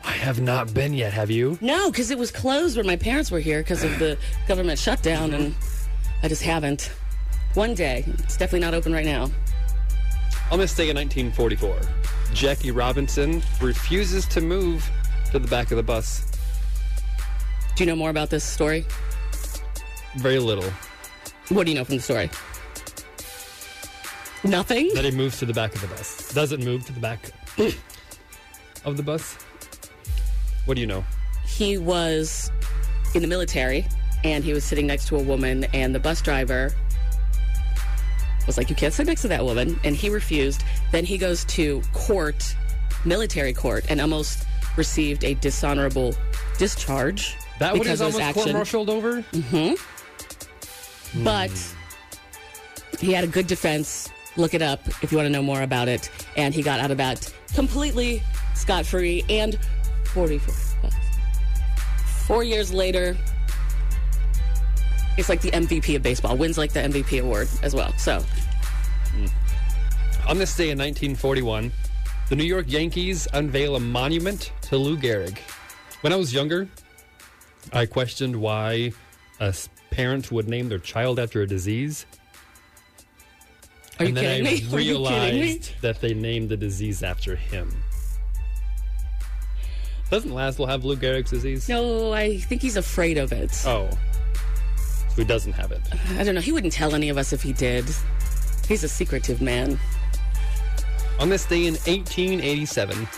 I 0.04 0.12
have 0.12 0.40
not 0.40 0.72
been 0.72 0.94
yet, 0.94 1.12
have 1.12 1.32
you? 1.32 1.58
No, 1.60 1.90
because 1.90 2.12
it 2.12 2.18
was 2.18 2.30
closed 2.30 2.76
when 2.76 2.86
my 2.86 2.94
parents 2.94 3.32
were 3.32 3.40
here 3.40 3.64
because 3.64 3.82
of 3.82 3.98
the 3.98 4.16
government 4.46 4.78
shutdown, 4.78 5.34
and 5.34 5.52
I 6.22 6.28
just 6.28 6.42
haven't. 6.42 6.92
One 7.54 7.74
day. 7.74 8.04
It's 8.20 8.36
definitely 8.36 8.60
not 8.60 8.74
open 8.74 8.92
right 8.92 9.04
now. 9.04 9.32
On 10.52 10.60
this 10.60 10.76
day 10.76 10.90
in 10.90 10.96
1944, 10.96 11.76
Jackie 12.32 12.70
Robinson 12.70 13.42
refuses 13.60 14.26
to 14.26 14.40
move 14.40 14.88
to 15.32 15.38
the 15.38 15.48
back 15.48 15.70
of 15.70 15.76
the 15.76 15.82
bus. 15.82 16.26
Do 17.74 17.84
you 17.84 17.90
know 17.90 17.96
more 17.96 18.10
about 18.10 18.30
this 18.30 18.44
story? 18.44 18.84
Very 20.16 20.38
little. 20.38 20.70
What 21.48 21.64
do 21.64 21.72
you 21.72 21.78
know 21.78 21.84
from 21.84 21.96
the 21.96 22.02
story? 22.02 22.30
Nothing? 24.44 24.90
That 24.94 25.04
he 25.04 25.10
moves 25.10 25.38
to 25.38 25.46
the 25.46 25.52
back 25.52 25.74
of 25.74 25.80
the 25.80 25.88
bus. 25.88 26.32
Doesn't 26.32 26.64
move 26.64 26.86
to 26.86 26.92
the 26.92 27.00
back 27.00 27.30
of 28.84 28.96
the 28.96 29.02
bus. 29.02 29.36
What 30.64 30.74
do 30.74 30.80
you 30.80 30.86
know? 30.86 31.04
He 31.46 31.78
was 31.78 32.50
in 33.14 33.22
the 33.22 33.28
military 33.28 33.86
and 34.24 34.42
he 34.42 34.52
was 34.52 34.64
sitting 34.64 34.86
next 34.86 35.06
to 35.08 35.16
a 35.16 35.22
woman, 35.22 35.64
and 35.72 35.94
the 35.94 36.00
bus 36.00 36.20
driver 36.20 36.74
was 38.46 38.56
like, 38.56 38.70
You 38.70 38.76
can't 38.76 38.94
sit 38.94 39.06
next 39.06 39.22
to 39.22 39.28
that 39.28 39.44
woman. 39.44 39.78
And 39.84 39.96
he 39.96 40.08
refused. 40.08 40.62
Then 40.92 41.04
he 41.04 41.18
goes 41.18 41.44
to 41.46 41.82
court, 41.92 42.56
military 43.04 43.52
court, 43.52 43.84
and 43.88 44.00
almost 44.00 44.44
received 44.76 45.24
a 45.24 45.34
dishonorable 45.34 46.14
discharge. 46.58 47.36
That 47.58 47.76
he's 47.76 48.00
of 48.00 48.14
almost 48.14 48.34
court-martialed 48.34 48.90
over? 48.90 49.22
Mm-hmm. 49.22 51.24
But 51.24 51.74
he 53.00 53.12
had 53.12 53.24
a 53.24 53.26
good 53.26 53.46
defense. 53.46 54.10
Look 54.36 54.52
it 54.52 54.60
up 54.60 54.86
if 55.02 55.10
you 55.10 55.16
want 55.16 55.26
to 55.26 55.32
know 55.32 55.42
more 55.42 55.62
about 55.62 55.88
it. 55.88 56.10
And 56.36 56.54
he 56.54 56.62
got 56.62 56.80
out 56.80 56.90
of 56.90 56.98
that 56.98 57.32
completely 57.54 58.22
scot 58.54 58.84
free. 58.84 59.24
And 59.30 59.58
44. 60.12 60.54
Four 62.26 62.44
years 62.44 62.72
later, 62.72 63.16
it's 65.16 65.28
like 65.28 65.40
the 65.40 65.50
MVP 65.50 65.96
of 65.96 66.02
baseball, 66.02 66.36
wins 66.36 66.58
like 66.58 66.72
the 66.72 66.80
MVP 66.80 67.22
award 67.22 67.48
as 67.62 67.74
well. 67.74 67.92
So, 67.98 68.18
mm. 69.16 69.30
On 70.28 70.38
this 70.38 70.54
day 70.56 70.70
in 70.70 70.78
1941, 70.78 71.70
the 72.28 72.36
New 72.36 72.44
York 72.44 72.66
Yankees 72.68 73.28
unveil 73.32 73.76
a 73.76 73.80
monument 73.80 74.52
to 74.62 74.76
Lou 74.76 74.96
Gehrig. 74.96 75.38
When 76.00 76.12
I 76.12 76.16
was 76.16 76.32
younger, 76.32 76.68
I 77.72 77.86
questioned 77.86 78.34
why 78.36 78.92
a 79.40 79.54
parent 79.90 80.32
would 80.32 80.48
name 80.48 80.68
their 80.68 80.78
child 80.78 81.18
after 81.18 81.42
a 81.42 81.46
disease. 81.46 82.06
Are 83.98 84.04
you 84.04 84.08
and 84.08 84.16
then 84.16 84.44
kidding 84.44 84.46
I 84.46 84.50
me? 84.50 84.56
Are 84.76 84.80
you 84.80 84.96
kidding 84.98 85.40
me? 85.40 85.42
realized 85.42 85.80
that 85.80 86.00
they 86.00 86.14
named 86.14 86.48
the 86.48 86.56
disease 86.56 87.02
after 87.02 87.36
him. 87.36 87.70
Doesn't 90.10 90.30
Laszlo 90.30 90.68
have 90.68 90.84
Lou 90.84 90.96
Gehrig's 90.96 91.30
disease? 91.30 91.68
No, 91.68 92.12
I 92.12 92.38
think 92.38 92.62
he's 92.62 92.76
afraid 92.76 93.18
of 93.18 93.32
it. 93.32 93.62
Oh. 93.66 93.88
He 95.16 95.24
doesn't 95.24 95.52
have 95.52 95.72
it. 95.72 95.80
I 96.18 96.24
don't 96.24 96.34
know. 96.34 96.40
He 96.40 96.52
wouldn't 96.52 96.72
tell 96.72 96.94
any 96.94 97.08
of 97.08 97.16
us 97.16 97.32
if 97.32 97.42
he 97.42 97.52
did. 97.52 97.84
He's 98.68 98.84
a 98.84 98.88
secretive 98.88 99.40
man. 99.40 99.78
On 101.18 101.30
this 101.30 101.46
day 101.46 101.66
in 101.66 101.74
1887, 101.74 103.08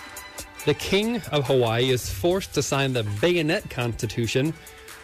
the 0.64 0.74
King 0.74 1.16
of 1.32 1.46
Hawaii 1.46 1.90
is 1.90 2.08
forced 2.08 2.54
to 2.54 2.62
sign 2.62 2.92
the 2.92 3.02
Bayonet 3.20 3.68
Constitution, 3.70 4.54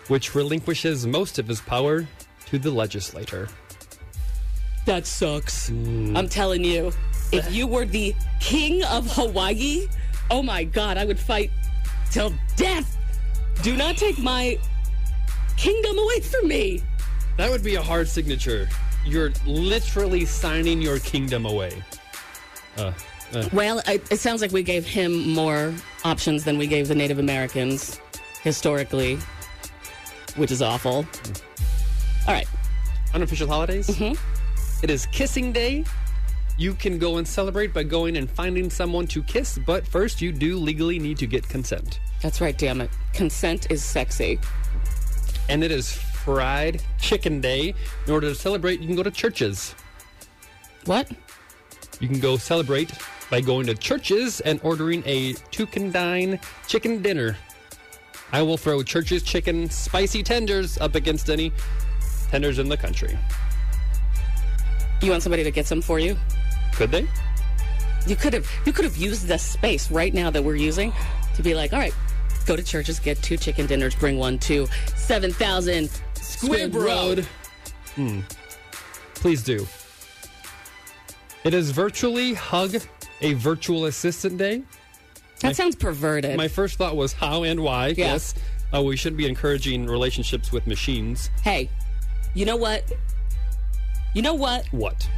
which 0.09 0.35
relinquishes 0.35 1.07
most 1.07 1.39
of 1.39 1.49
his 1.49 1.61
power 1.61 2.07
to 2.47 2.59
the 2.59 2.71
legislator. 2.71 3.49
That 4.87 5.07
sucks. 5.07 5.71
Hmm. 5.71 6.17
I'm 6.17 6.29
telling 6.29 6.63
you, 6.63 6.93
if 7.33 7.53
you 7.53 7.67
were 7.67 7.87
the 7.87 8.15
king 8.39 8.85
of 8.85 9.07
Hawaii, 9.17 9.89
oh 10.31 10.43
my 10.43 10.63
God, 10.63 10.99
I 10.99 11.05
would 11.05 11.19
fight 11.19 11.51
till 12.11 12.33
death. 12.57 12.97
Do 13.63 13.77
not 13.77 13.97
take 13.97 14.19
my 14.19 14.59
kingdom 15.57 15.99
away 15.99 16.21
from 16.21 16.49
me. 16.49 16.83
That 17.37 17.51
would 17.51 17.63
be 17.63 17.75
a 17.75 17.83
hard 17.83 18.09
signature. 18.09 18.69
You're 19.05 19.33
literally 19.47 20.25
signing 20.25 20.81
your 20.81 20.99
kingdom 20.99 21.47
away. 21.47 21.83
Uh, 22.77 22.93
uh. 23.33 23.49
Well, 23.53 23.83
I, 23.87 24.01
it 24.11 24.19
sounds 24.19 24.41
like 24.41 24.53
we 24.53 24.63
gave 24.63 24.87
him 24.87 25.29
more 25.29 25.75
options 26.05 26.45
than 26.45 26.59
we 26.59 26.67
gave 26.67 26.89
the 26.89 26.95
Native 26.95 27.19
Americans 27.19 28.01
historically, 28.43 29.19
which 30.37 30.51
is 30.51 30.63
awful. 30.63 31.07
All 32.27 32.35
right. 32.35 32.47
Unofficial 33.13 33.49
holidays? 33.49 33.89
Mm-hmm. 33.89 34.15
It 34.83 34.91
is 34.91 35.07
Kissing 35.07 35.53
Day. 35.53 35.85
You 36.57 36.75
can 36.75 36.99
go 36.99 37.17
and 37.17 37.27
celebrate 37.27 37.75
by 37.75 37.83
going 37.83 38.17
and 38.17 38.31
finding 38.31 38.71
someone 38.71 39.07
to 39.09 39.23
kiss, 39.23 39.59
but 39.67 39.87
first 39.87 40.21
you 40.21 40.31
do 40.31 40.57
legally 40.57 40.99
need 40.99 41.19
to 41.19 41.27
get 41.27 41.49
consent. 41.49 42.01
That's 42.23 42.41
right, 42.41 42.57
damn 42.57 42.81
it. 42.81 42.91
Consent 43.13 43.71
is 43.71 43.83
sexy. 43.85 44.39
And 45.49 45.63
it 45.63 45.71
is 45.71 45.93
Fried 45.93 46.83
Chicken 46.99 47.41
Day. 47.41 47.75
In 48.07 48.13
order 48.13 48.29
to 48.29 48.35
celebrate, 48.35 48.81
you 48.81 48.87
can 48.87 48.97
go 48.97 49.03
to 49.03 49.11
Church's. 49.11 49.75
What? 50.87 51.11
You 52.01 52.09
can 52.09 52.21
go 52.21 52.37
celebrate 52.37 52.93
by 53.31 53.41
going 53.41 53.67
to 53.67 53.75
Church's 53.75 54.41
and 54.41 54.61
ordering 54.63 55.03
a 55.07 55.35
two 55.51 55.67
can 55.67 55.91
dine 55.91 56.41
chicken 56.67 57.03
dinner. 57.03 57.37
I 58.33 58.43
will 58.43 58.57
throw 58.57 58.83
Church's 58.83 59.23
chicken 59.23 59.71
spicy 59.71 60.23
tenders 60.23 60.79
up 60.79 60.95
against 60.95 61.31
any 61.31 61.53
tenders 62.31 62.59
in 62.59 62.69
the 62.69 62.77
country. 62.77 63.17
You 65.03 65.11
want 65.11 65.23
somebody 65.23 65.45
to 65.45 65.51
get 65.51 65.67
some 65.67 65.83
for 65.83 65.99
you? 65.99 66.17
Could 66.73 66.91
they? 66.91 67.07
You 68.07 68.17
could 68.17 68.33
have 68.33 68.51
you 68.67 68.73
could 68.73 68.85
have 68.85 68.97
used 68.97 69.29
the 69.29 69.39
space 69.39 69.91
right 69.91 70.13
now 70.13 70.31
that 70.31 70.43
we're 70.43 70.57
using 70.57 70.93
to 71.35 71.43
be 71.43 71.55
like, 71.55 71.73
all 71.73 71.79
right, 71.79 71.95
go 72.45 72.57
to 72.57 72.63
Church's, 72.63 72.99
get 73.01 73.23
two 73.23 73.37
chicken 73.37 73.67
dinners, 73.67 73.95
bring 73.95 74.19
one 74.19 74.39
to 74.41 74.67
seven 74.97 75.33
thousand 75.33 75.91
Squibb 76.15 76.75
Road. 76.75 77.27
Hmm. 77.95 78.21
Please 79.15 79.43
do. 79.43 79.67
It 81.45 81.55
is 81.55 81.71
virtually 81.71 82.35
hug 82.35 82.77
a 83.21 83.35
virtual 83.35 83.87
assistant 83.87 84.39
day. 84.39 84.63
That 85.41 85.49
My- 85.49 85.53
sounds 85.53 85.77
perverted. 85.77 86.37
My 86.37 86.49
first 86.49 86.79
thought 86.79 86.97
was 86.97 87.13
how 87.13 87.43
and 87.43 87.61
why. 87.61 87.89
Yeah. 87.89 88.13
Yes. 88.13 88.35
Uh, 88.75 88.83
we 88.83 88.97
shouldn't 88.97 89.19
be 89.19 89.27
encouraging 89.29 89.87
relationships 89.87 90.51
with 90.51 90.67
machines. 90.67 91.31
hey, 91.43 91.69
you 92.35 92.45
know 92.45 92.57
what? 92.57 92.91
You 94.15 94.23
know 94.23 94.35
what? 94.35 94.67
What? 94.73 95.09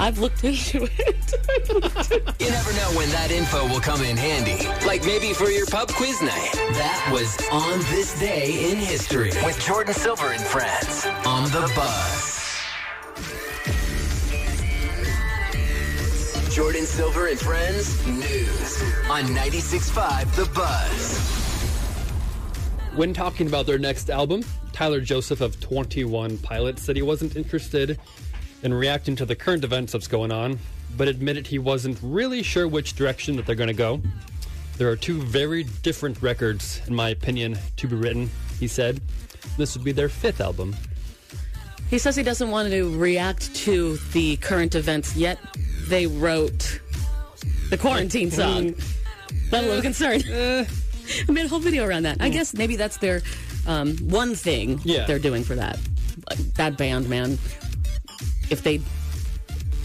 I've 0.00 0.18
looked 0.18 0.44
into 0.44 0.84
it. 0.84 2.40
You 2.40 2.50
never 2.50 2.72
know 2.72 2.90
when 2.96 3.10
that 3.10 3.30
info 3.30 3.68
will 3.68 3.80
come 3.80 4.00
in 4.00 4.16
handy. 4.16 4.66
Like 4.86 5.04
maybe 5.04 5.34
for 5.34 5.50
your 5.50 5.66
pub 5.66 5.90
quiz 5.90 6.22
night. 6.22 6.52
That 6.54 7.10
was 7.12 7.36
On 7.52 7.78
This 7.90 8.18
Day 8.18 8.70
in 8.70 8.78
History 8.78 9.30
with 9.44 9.60
Jordan 9.60 9.92
Silver 9.92 10.32
and 10.32 10.40
friends 10.40 11.04
on 11.26 11.44
the 11.50 11.70
bus. 11.76 12.56
Jordan 16.50 16.86
Silver 16.86 17.26
and 17.26 17.38
Friends 17.38 18.06
News 18.06 18.82
on 19.10 19.24
96.5 19.24 20.34
The 20.34 20.46
Buzz. 20.54 21.20
When 22.96 23.12
talking 23.12 23.48
about 23.48 23.66
their 23.66 23.78
next 23.78 24.08
album, 24.08 24.44
Tyler 24.72 25.02
Joseph 25.02 25.42
of 25.42 25.60
21 25.60 26.38
Pilots 26.38 26.82
said 26.82 26.96
he 26.96 27.02
wasn't 27.02 27.36
interested 27.36 28.00
in 28.62 28.74
reacting 28.74 29.16
to 29.16 29.26
the 29.26 29.34
current 29.34 29.64
events 29.64 29.92
that's 29.92 30.06
going 30.06 30.32
on, 30.32 30.58
but 30.96 31.08
admitted 31.08 31.46
he 31.46 31.58
wasn't 31.58 31.98
really 32.02 32.42
sure 32.42 32.68
which 32.68 32.94
direction 32.94 33.36
that 33.36 33.46
they're 33.46 33.54
going 33.54 33.68
to 33.68 33.74
go. 33.74 34.00
There 34.76 34.88
are 34.90 34.96
two 34.96 35.20
very 35.20 35.64
different 35.82 36.22
records, 36.22 36.80
in 36.86 36.94
my 36.94 37.10
opinion, 37.10 37.58
to 37.76 37.86
be 37.86 37.96
written, 37.96 38.30
he 38.58 38.66
said. 38.66 39.00
This 39.56 39.76
would 39.76 39.84
be 39.84 39.92
their 39.92 40.08
fifth 40.08 40.40
album. 40.40 40.74
he 41.90 41.98
says 41.98 42.16
he 42.16 42.22
doesn't 42.22 42.50
want 42.50 42.70
to 42.70 42.98
react 42.98 43.54
to 43.56 43.96
the 44.12 44.36
current 44.38 44.74
events, 44.74 45.16
yet 45.16 45.38
they 45.88 46.06
wrote 46.06 46.80
the 47.68 47.76
quarantine 47.78 48.30
song. 48.30 48.70
Mm-hmm. 48.74 49.54
I'm 49.54 49.64
a 49.64 49.66
little 49.66 49.82
concerned. 49.82 50.24
Eh. 50.28 50.64
I 51.28 51.32
made 51.32 51.44
a 51.44 51.48
whole 51.48 51.58
video 51.58 51.84
around 51.84 52.04
that. 52.04 52.18
I 52.20 52.30
mm. 52.30 52.32
guess 52.32 52.54
maybe 52.54 52.76
that's 52.76 52.98
their 52.98 53.20
um, 53.66 53.96
one 53.98 54.34
thing 54.34 54.80
Yeah. 54.84 55.06
they're 55.06 55.18
doing 55.18 55.42
for 55.42 55.56
that. 55.56 55.78
That 56.54 56.76
band, 56.78 57.08
man. 57.08 57.38
If 58.50 58.62
they 58.62 58.80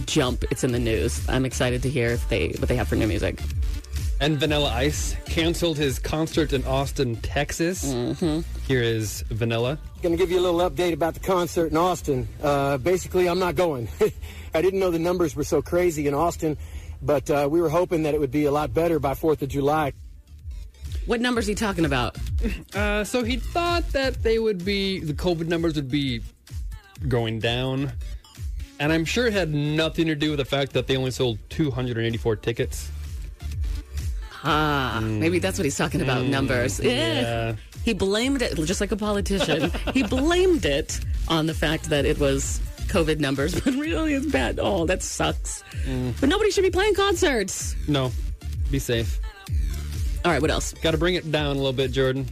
jump, 0.06 0.44
it's 0.52 0.64
in 0.64 0.72
the 0.72 0.80
news. 0.80 1.28
I'm 1.30 1.46
excited 1.46 1.82
to 1.84 1.90
hear 1.90 2.10
if 2.10 2.28
they 2.30 2.50
what 2.60 2.68
they 2.70 2.76
have 2.76 2.88
for 2.88 2.96
new 2.96 3.08
music. 3.08 3.40
And 4.22 4.40
Vanilla 4.40 4.72
Ice 4.72 5.16
canceled 5.26 5.78
his 5.78 6.00
concert 6.00 6.54
in 6.54 6.64
Austin, 6.66 7.18
Texas. 7.18 7.94
Mm-hmm. 7.94 8.42
Here 8.66 8.82
is 8.82 9.22
Vanilla. 9.30 9.78
Going 10.02 10.16
to 10.16 10.18
give 10.18 10.32
you 10.32 10.40
a 10.40 10.46
little 10.46 10.70
update 10.70 10.94
about 10.94 11.16
the 11.16 11.20
concert 11.20 11.68
in 11.68 11.78
Austin. 11.78 12.28
Uh, 12.42 12.78
basically, 12.78 13.28
I'm 13.28 13.40
not 13.40 13.56
going. 13.56 13.90
I 14.54 14.62
didn't 14.62 14.80
know 14.80 14.90
the 14.90 15.00
numbers 15.00 15.36
were 15.36 15.44
so 15.44 15.62
crazy 15.62 16.08
in 16.08 16.14
Austin, 16.14 16.58
but 17.02 17.30
uh, 17.30 17.50
we 17.52 17.60
were 17.60 17.70
hoping 17.70 18.04
that 18.04 18.14
it 18.14 18.20
would 18.22 18.32
be 18.32 18.46
a 18.46 18.52
lot 18.52 18.74
better 18.74 19.00
by 19.00 19.16
4th 19.16 19.42
of 19.42 19.50
July. 19.50 19.92
What 21.06 21.20
numbers 21.20 21.48
are 21.48 21.52
you 21.52 21.56
talking 21.56 21.86
about? 21.86 22.18
Uh, 22.74 23.04
so 23.04 23.24
he 23.24 23.36
thought 23.36 23.88
that 23.92 24.24
they 24.24 24.40
would 24.40 24.64
be 24.64 25.00
the 25.02 25.14
COVID 25.14 25.48
numbers 25.48 25.76
would 25.76 25.92
be 25.92 26.22
going 27.08 27.40
down, 27.40 27.92
and 28.80 28.92
I'm 28.92 29.06
sure 29.06 29.28
it 29.28 29.34
had 29.34 29.54
nothing 29.54 30.08
to 30.08 30.16
do 30.16 30.32
with 30.32 30.40
the 30.40 30.46
fact 30.46 30.74
that 30.74 30.88
they 30.88 30.98
only 30.98 31.12
sold 31.12 31.40
284 31.50 32.36
tickets. 32.38 32.92
Ah, 34.44 35.00
maybe 35.02 35.40
that's 35.40 35.58
what 35.58 35.66
he's 35.66 35.78
talking 35.78 36.02
about. 36.02 36.24
Mm, 36.24 36.30
numbers. 36.30 36.80
Eh. 36.80 36.84
yeah. 36.84 37.56
He 37.84 37.94
blamed 37.94 38.42
it, 38.42 38.56
just 38.66 38.82
like 38.82 38.92
a 38.92 38.98
politician. 38.98 39.72
he 39.94 40.04
blamed 40.04 40.66
it 40.66 41.00
on 41.28 41.46
the 41.46 41.54
fact 41.54 41.86
that 41.90 42.06
it 42.06 42.20
was 42.20 42.60
COVID 42.88 43.20
numbers, 43.20 43.60
but 43.62 43.74
really 43.74 44.14
it's 44.14 44.26
bad. 44.26 44.60
Oh, 44.62 44.86
that 44.86 45.02
sucks. 45.02 45.64
But 46.20 46.30
nobody 46.30 46.52
should 46.52 46.64
be 46.64 46.72
playing 46.72 46.96
concerts. 46.96 47.76
No, 47.88 48.12
be 48.72 48.80
safe. 48.80 49.20
All 50.24 50.32
right, 50.32 50.42
what 50.42 50.52
else? 50.52 50.74
Got 50.74 50.92
to 50.92 50.98
bring 50.98 51.16
it 51.16 51.32
down 51.32 51.56
a 51.56 51.60
little 51.60 51.74
bit, 51.74 51.92
Jordan. 51.92 52.28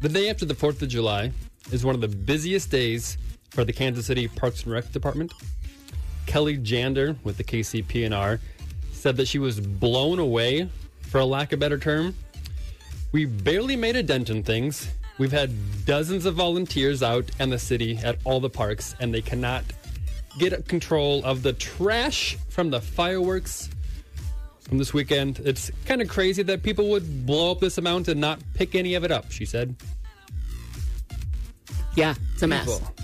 The 0.00 0.08
day 0.08 0.30
after 0.30 0.44
the 0.46 0.54
4th 0.54 0.80
of 0.80 0.88
July 0.88 1.32
is 1.72 1.84
one 1.84 1.94
of 1.94 2.00
the 2.00 2.08
busiest 2.08 2.70
days 2.70 3.18
for 3.50 3.64
the 3.64 3.72
Kansas 3.72 4.06
City 4.06 4.28
Parks 4.28 4.62
and 4.62 4.72
Rec 4.72 4.90
Department. 4.92 5.32
Kelly 6.28 6.58
Jander 6.58 7.16
with 7.24 7.38
the 7.38 7.42
KCPNR 7.42 8.38
said 8.92 9.16
that 9.16 9.26
she 9.26 9.38
was 9.38 9.58
blown 9.58 10.18
away, 10.18 10.68
for 11.00 11.20
a 11.20 11.24
lack 11.24 11.52
of 11.52 11.58
a 11.58 11.60
better 11.60 11.78
term. 11.78 12.14
We 13.12 13.24
barely 13.24 13.76
made 13.76 13.96
a 13.96 14.02
dent 14.02 14.28
in 14.28 14.42
things. 14.42 14.90
We've 15.16 15.32
had 15.32 15.50
dozens 15.86 16.26
of 16.26 16.34
volunteers 16.34 17.02
out 17.02 17.30
in 17.40 17.48
the 17.48 17.58
city 17.58 17.96
at 18.04 18.18
all 18.24 18.40
the 18.40 18.50
parks, 18.50 18.94
and 19.00 19.12
they 19.12 19.22
cannot 19.22 19.64
get 20.38 20.68
control 20.68 21.24
of 21.24 21.42
the 21.42 21.54
trash 21.54 22.36
from 22.50 22.68
the 22.68 22.80
fireworks 22.82 23.70
from 24.60 24.76
this 24.76 24.92
weekend. 24.92 25.40
It's 25.44 25.70
kind 25.86 26.02
of 26.02 26.08
crazy 26.08 26.42
that 26.42 26.62
people 26.62 26.90
would 26.90 27.24
blow 27.24 27.50
up 27.50 27.60
this 27.60 27.78
amount 27.78 28.06
and 28.08 28.20
not 28.20 28.38
pick 28.52 28.74
any 28.74 28.94
of 28.94 29.02
it 29.02 29.10
up, 29.10 29.32
she 29.32 29.46
said. 29.46 29.74
Yeah, 31.96 32.14
it's 32.34 32.42
a 32.42 32.46
mess. 32.46 32.66
People, 32.66 32.94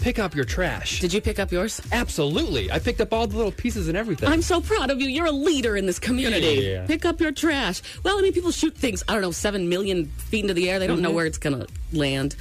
Pick 0.00 0.18
up 0.18 0.34
your 0.34 0.44
trash. 0.44 1.00
Did 1.00 1.12
you 1.12 1.20
pick 1.20 1.38
up 1.38 1.50
yours? 1.52 1.80
Absolutely. 1.92 2.70
I 2.70 2.78
picked 2.78 3.00
up 3.00 3.12
all 3.12 3.26
the 3.26 3.36
little 3.36 3.52
pieces 3.52 3.88
and 3.88 3.96
everything. 3.96 4.28
I'm 4.28 4.42
so 4.42 4.60
proud 4.60 4.90
of 4.90 5.00
you. 5.00 5.08
You're 5.08 5.26
a 5.26 5.30
leader 5.32 5.76
in 5.76 5.86
this 5.86 5.98
community. 5.98 6.62
Yeah. 6.70 6.86
Pick 6.86 7.04
up 7.04 7.20
your 7.20 7.32
trash. 7.32 7.82
Well, 8.04 8.16
I 8.18 8.22
mean, 8.22 8.32
people 8.32 8.50
shoot 8.52 8.76
things, 8.76 9.02
I 9.08 9.12
don't 9.12 9.22
know, 9.22 9.32
seven 9.32 9.68
million 9.68 10.06
feet 10.06 10.42
into 10.42 10.54
the 10.54 10.70
air. 10.70 10.78
They 10.78 10.86
don't 10.86 11.02
know 11.02 11.10
Mhm. 11.10 11.14
where 11.14 11.26
it's 11.26 11.38
going 11.38 11.58
to 11.60 11.66
land. 11.92 12.36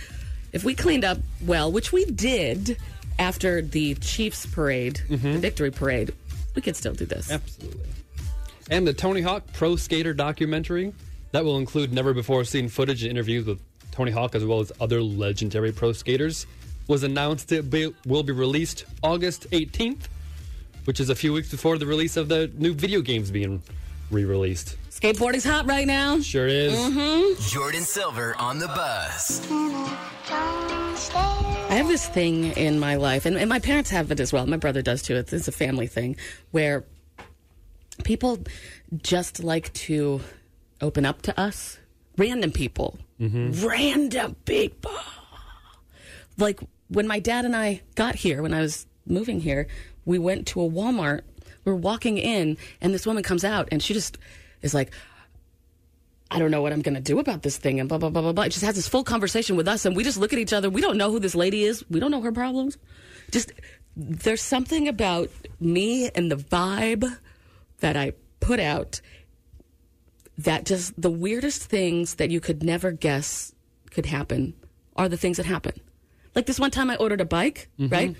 If 0.54 0.64
we 0.64 0.76
cleaned 0.76 1.04
up 1.04 1.18
well, 1.46 1.72
which 1.72 1.92
we 1.92 2.06
did 2.06 2.78
after 3.20 3.62
the 3.62 3.96
Chiefs 3.96 4.46
parade, 4.46 5.02
the 5.10 5.18
victory 5.18 5.72
parade, 5.72 6.14
we 6.56 6.62
could 6.62 6.76
still 6.76 6.94
do 6.94 7.06
this. 7.06 7.32
Absolutely. 7.32 7.82
And 8.70 8.88
the 8.88 8.94
Tony 8.94 9.22
Hawk 9.22 9.44
Pro 9.54 9.76
Skater 9.76 10.14
documentary 10.14 10.94
that 11.32 11.44
will 11.44 11.58
include 11.58 11.92
never 11.92 12.14
before 12.14 12.44
seen 12.44 12.70
footage 12.70 13.02
and 13.04 13.12
interviews 13.12 13.46
with 13.46 13.60
Tony 13.92 14.12
Hawk 14.12 14.36
as 14.36 14.46
well 14.46 14.60
as 14.60 14.72
other 14.80 15.02
legendary 15.02 15.72
pro 15.72 15.92
skaters 15.92 16.46
was 16.88 17.04
announced 17.04 17.52
it 17.52 17.70
be, 17.70 17.94
will 18.06 18.24
be 18.24 18.34
released 18.34 18.86
August 19.04 19.50
18th, 19.52 20.08
which 20.86 21.00
is 21.00 21.10
a 21.10 21.16
few 21.16 21.34
weeks 21.34 21.52
before 21.52 21.78
the 21.78 21.86
release 21.86 22.18
of 22.18 22.30
the 22.30 22.52
new 22.56 22.74
video 22.74 23.02
games 23.02 23.32
being 23.32 23.62
re-released. 24.10 24.78
Skateboarding's 24.90 25.44
hot 25.44 25.68
right 25.68 25.86
now. 25.86 26.20
Sure 26.20 26.48
is. 26.48 26.74
Mm-hmm. 26.74 27.42
Jordan 27.50 27.82
Silver 27.82 28.36
on 28.38 28.60
the 28.60 28.68
bus. 28.68 29.46
I 31.70 31.74
have 31.74 31.88
this 31.88 32.08
thing 32.08 32.46
in 32.54 32.80
my 32.80 32.96
life, 32.96 33.26
and, 33.26 33.38
and 33.38 33.50
my 33.50 33.60
parents 33.60 33.90
have 33.90 34.10
it 34.12 34.20
as 34.20 34.32
well. 34.32 34.48
My 34.48 34.58
brother 34.58 34.82
does 34.82 35.02
too. 35.02 35.16
It's, 35.16 35.34
it's 35.34 35.48
a 35.48 35.52
family 35.52 35.88
thing 35.88 36.16
where 36.52 36.86
people 38.04 38.40
just 39.04 39.44
like 39.44 39.74
to 39.74 40.22
open 40.82 41.06
up 41.06 41.22
to 41.24 41.40
us. 41.40 41.78
Random 42.18 42.52
people. 42.52 42.98
Random 43.20 44.36
people. 44.46 44.92
Like 46.38 46.60
when 46.90 47.08
my 47.08 47.20
dad 47.20 47.46
and 47.46 47.56
I 47.56 47.82
got 47.96 48.16
here, 48.16 48.42
when 48.42 48.54
I 48.54 48.62
was 48.62 48.86
moving 49.06 49.40
here, 49.40 49.68
we 50.06 50.20
went 50.20 50.48
to 50.48 50.62
a 50.62 50.70
Walmart. 50.70 51.22
We're 51.66 51.76
walking 51.76 52.18
in, 52.18 52.58
and 52.82 52.94
this 52.94 53.06
woman 53.06 53.24
comes 53.24 53.44
out, 53.44 53.68
and 53.72 53.84
she 53.84 53.94
just 53.94 54.18
is 54.62 54.74
like, 54.74 54.92
I 56.32 56.40
don't 56.40 56.52
know 56.52 56.62
what 56.62 56.74
I'm 56.74 56.82
going 56.82 56.96
to 56.96 57.02
do 57.02 57.20
about 57.20 57.42
this 57.42 57.58
thing, 57.58 57.80
and 57.80 57.88
blah, 57.88 57.98
blah, 57.98 58.10
blah, 58.10 58.22
blah, 58.22 58.34
blah. 58.34 58.46
It 58.46 58.52
just 58.52 58.66
has 58.66 58.76
this 58.76 58.88
full 58.88 59.04
conversation 59.04 59.56
with 59.56 59.68
us, 59.68 59.86
and 59.86 59.96
we 59.96 60.04
just 60.04 60.18
look 60.18 60.34
at 60.34 60.40
each 60.40 60.54
other. 60.54 60.70
We 60.70 60.82
don't 60.82 60.98
know 60.98 61.12
who 61.12 61.20
this 61.20 61.36
lady 61.36 61.64
is. 61.64 61.84
We 61.90 62.00
don't 62.00 62.12
know 62.12 62.22
her 62.22 62.32
problems. 62.32 62.78
Just, 63.32 63.52
there's 63.96 64.42
something 64.42 64.88
about 64.88 65.30
me 65.60 66.10
and 66.10 66.32
the 66.32 66.36
vibe 66.36 67.18
that 67.80 67.98
I 67.98 68.14
put 68.40 68.60
out 68.60 69.02
that 70.38 70.66
just 70.66 71.00
the 71.02 71.10
weirdest 71.10 71.64
things 71.64 72.16
that 72.16 72.30
you 72.30 72.40
could 72.40 72.64
never 72.64 72.92
guess 72.92 73.54
could 73.92 74.06
happen 74.06 74.54
are 74.96 75.10
the 75.10 75.18
things 75.18 75.38
that 75.38 75.46
happen. 75.46 75.74
Like 76.38 76.46
this 76.46 76.60
one 76.60 76.70
time 76.70 76.92
I 76.92 76.96
ordered 76.98 77.20
a 77.20 77.26
bike, 77.26 77.68
right? 77.80 78.16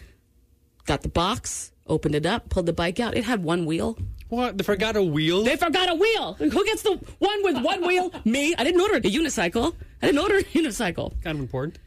Got 0.86 1.04
the 1.04 1.08
box, 1.08 1.72
opened 1.86 2.16
it 2.16 2.26
up, 2.26 2.50
pulled 2.50 2.66
the 2.66 2.74
bike 2.74 3.00
out. 3.00 3.16
It 3.16 3.24
had 3.24 3.44
one 3.44 3.68
wheel. 3.68 3.96
What? 4.30 4.58
They 4.58 4.64
forgot 4.64 4.96
a 4.96 5.04
wheel? 5.04 5.44
They 5.44 5.56
forgot 5.56 5.88
a 5.88 5.94
wheel. 5.94 6.34
Who 6.34 6.66
gets 6.66 6.82
the 6.82 7.00
one 7.20 7.44
with 7.44 7.64
one 7.64 7.86
wheel? 7.86 8.12
Me. 8.26 8.56
I 8.58 8.64
didn't 8.64 8.82
order 8.82 8.96
a 8.96 9.02
unicycle. 9.02 9.76
I 10.02 10.08
didn't 10.08 10.20
order 10.20 10.38
a 10.38 10.44
unicycle. 10.44 11.12
Kind 11.24 11.38
of 11.38 11.42
important. 11.42 11.78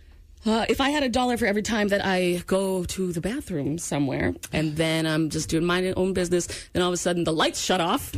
Uh, 0.47 0.67
if 0.69 0.81
I 0.81 0.91
had 0.91 1.03
a 1.03 1.09
dollar 1.09 1.37
for 1.37 1.47
every 1.47 1.63
time 1.63 1.89
that 1.89 2.01
I 2.05 2.45
go 2.47 2.85
to 2.85 3.13
the 3.13 3.21
bathroom 3.21 3.77
somewhere 3.77 4.33
and 4.53 4.77
then 4.77 5.07
I'm 5.07 5.31
just 5.31 5.49
doing 5.49 5.65
my 5.65 5.93
own 5.97 6.13
business, 6.13 6.47
then 6.73 6.83
all 6.83 6.91
of 6.91 6.95
a 6.95 6.97
sudden 6.97 7.25
the 7.25 7.33
lights 7.33 7.61
shut 7.61 7.81
off. 7.81 8.13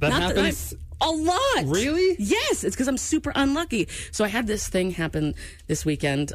That 0.00 0.10
Not 0.10 0.20
happens. 0.20 0.74
A 1.00 1.10
lot. 1.10 1.64
Really? 1.64 2.16
Yes, 2.18 2.64
it's 2.64 2.76
because 2.76 2.86
I'm 2.86 2.98
super 2.98 3.32
unlucky. 3.34 3.88
So 4.12 4.26
I 4.26 4.28
had 4.28 4.46
this 4.46 4.68
thing 4.68 4.90
happen 4.90 5.34
this 5.68 5.86
weekend. 5.86 6.34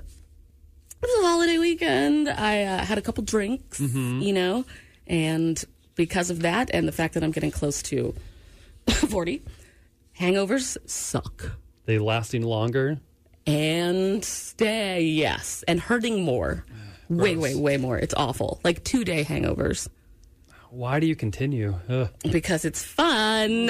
It 1.02 1.08
was 1.08 1.24
a 1.24 1.28
holiday 1.28 1.58
weekend. 1.58 2.30
I 2.30 2.64
uh, 2.64 2.86
had 2.86 2.98
a 2.98 3.02
couple 3.02 3.24
drinks, 3.24 3.80
you 3.80 4.34
know, 4.34 4.66
and 5.08 5.64
because 5.96 6.30
of 6.30 6.42
that 6.42 6.70
and 6.74 6.88
the 6.88 6.92
fact 6.92 7.16
that 7.16 7.24
I'm 7.24 7.32
getting 7.32 7.52
close 7.52 7.82
to 7.84 8.14
40, 8.90 9.42
hangovers 10.20 10.78
suck. 10.88 11.52
They 11.86 11.98
lasting 12.00 12.44
longer. 12.44 13.00
And 13.48 14.24
stay, 14.24 15.02
yes, 15.02 15.64
and 15.68 15.80
hurting 15.80 16.24
more. 16.24 16.66
Way, 17.10 17.36
way, 17.36 17.56
way 17.56 17.76
more. 17.76 17.98
It's 17.98 18.14
awful. 18.14 18.62
Like 18.64 18.86
two 18.86 19.04
day 19.04 19.26
hangovers 19.26 19.90
Why 20.70 21.02
do 21.02 21.08
you 21.08 21.16
continue? 21.18 21.76
Ugh. 21.90 22.08
because 22.32 22.64
it's 22.64 22.82
fun. 22.82 23.70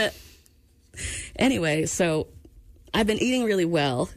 Anyway, 1.37 1.87
so 1.87 2.27
I've 2.93 3.07
been 3.07 3.17
eating 3.17 3.43
really 3.43 3.65
well, 3.65 4.09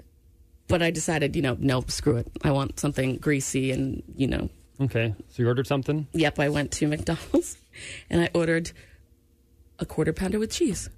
but 0.68 0.83
I 0.83 0.90
decided, 0.90 1.37
you 1.37 1.42
know, 1.42 1.57
no, 1.61 1.83
screw 1.88 2.16
it. 2.16 2.31
I 2.42 2.50
want 2.50 2.79
something 2.81 3.16
greasy 3.16 3.70
and, 3.72 4.03
you 4.16 4.27
know, 4.27 4.48
Okay, 4.81 5.14
so 5.29 5.42
you 5.42 5.46
ordered 5.46 5.66
something? 5.68 6.09
yep, 6.12 6.38
I 6.40 6.48
went 6.48 6.72
to 6.72 6.88
McDonald's 6.92 7.57
and 8.11 8.20
I 8.22 8.31
ordered 8.35 8.72
a 9.79 9.87
quarter 9.87 10.12
pounder 10.12 10.38
with 10.38 10.50
cheese. 10.50 10.88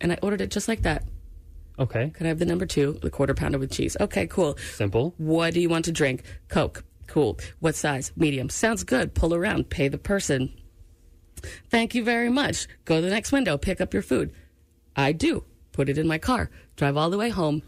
And 0.00 0.10
I 0.12 0.18
ordered 0.22 0.40
it 0.40 0.50
just 0.50 0.66
like 0.68 0.82
that. 0.82 1.04
Okay, 1.78 2.10
Could 2.10 2.26
I 2.26 2.28
have 2.28 2.38
the 2.38 2.44
number 2.46 2.66
two, 2.66 2.98
the 3.02 3.10
quarter 3.10 3.34
pounder 3.34 3.58
with 3.58 3.70
cheese? 3.72 3.96
Okay, 4.00 4.26
cool. 4.26 4.56
simple. 4.74 5.14
What 5.18 5.54
do 5.54 5.60
you 5.60 5.68
want 5.68 5.84
to 5.86 5.92
drink? 5.92 6.22
Coke. 6.48 6.84
Cool. 7.06 7.38
What 7.60 7.74
size? 7.74 8.12
Medium. 8.16 8.48
Sounds 8.48 8.82
good. 8.84 9.14
Pull 9.14 9.34
around. 9.34 9.70
Pay 9.70 9.88
the 9.88 9.98
person. 9.98 10.52
Thank 11.70 11.94
you 11.94 12.02
very 12.04 12.30
much. 12.30 12.66
Go 12.84 12.96
to 12.96 13.02
the 13.02 13.10
next 13.10 13.30
window. 13.32 13.58
Pick 13.58 13.80
up 13.80 13.92
your 13.92 14.02
food. 14.02 14.32
I 14.96 15.12
do. 15.12 15.44
Put 15.72 15.88
it 15.88 15.98
in 15.98 16.06
my 16.06 16.18
car. 16.18 16.50
Drive 16.76 16.96
all 16.96 17.10
the 17.10 17.18
way 17.18 17.28
home. 17.30 17.62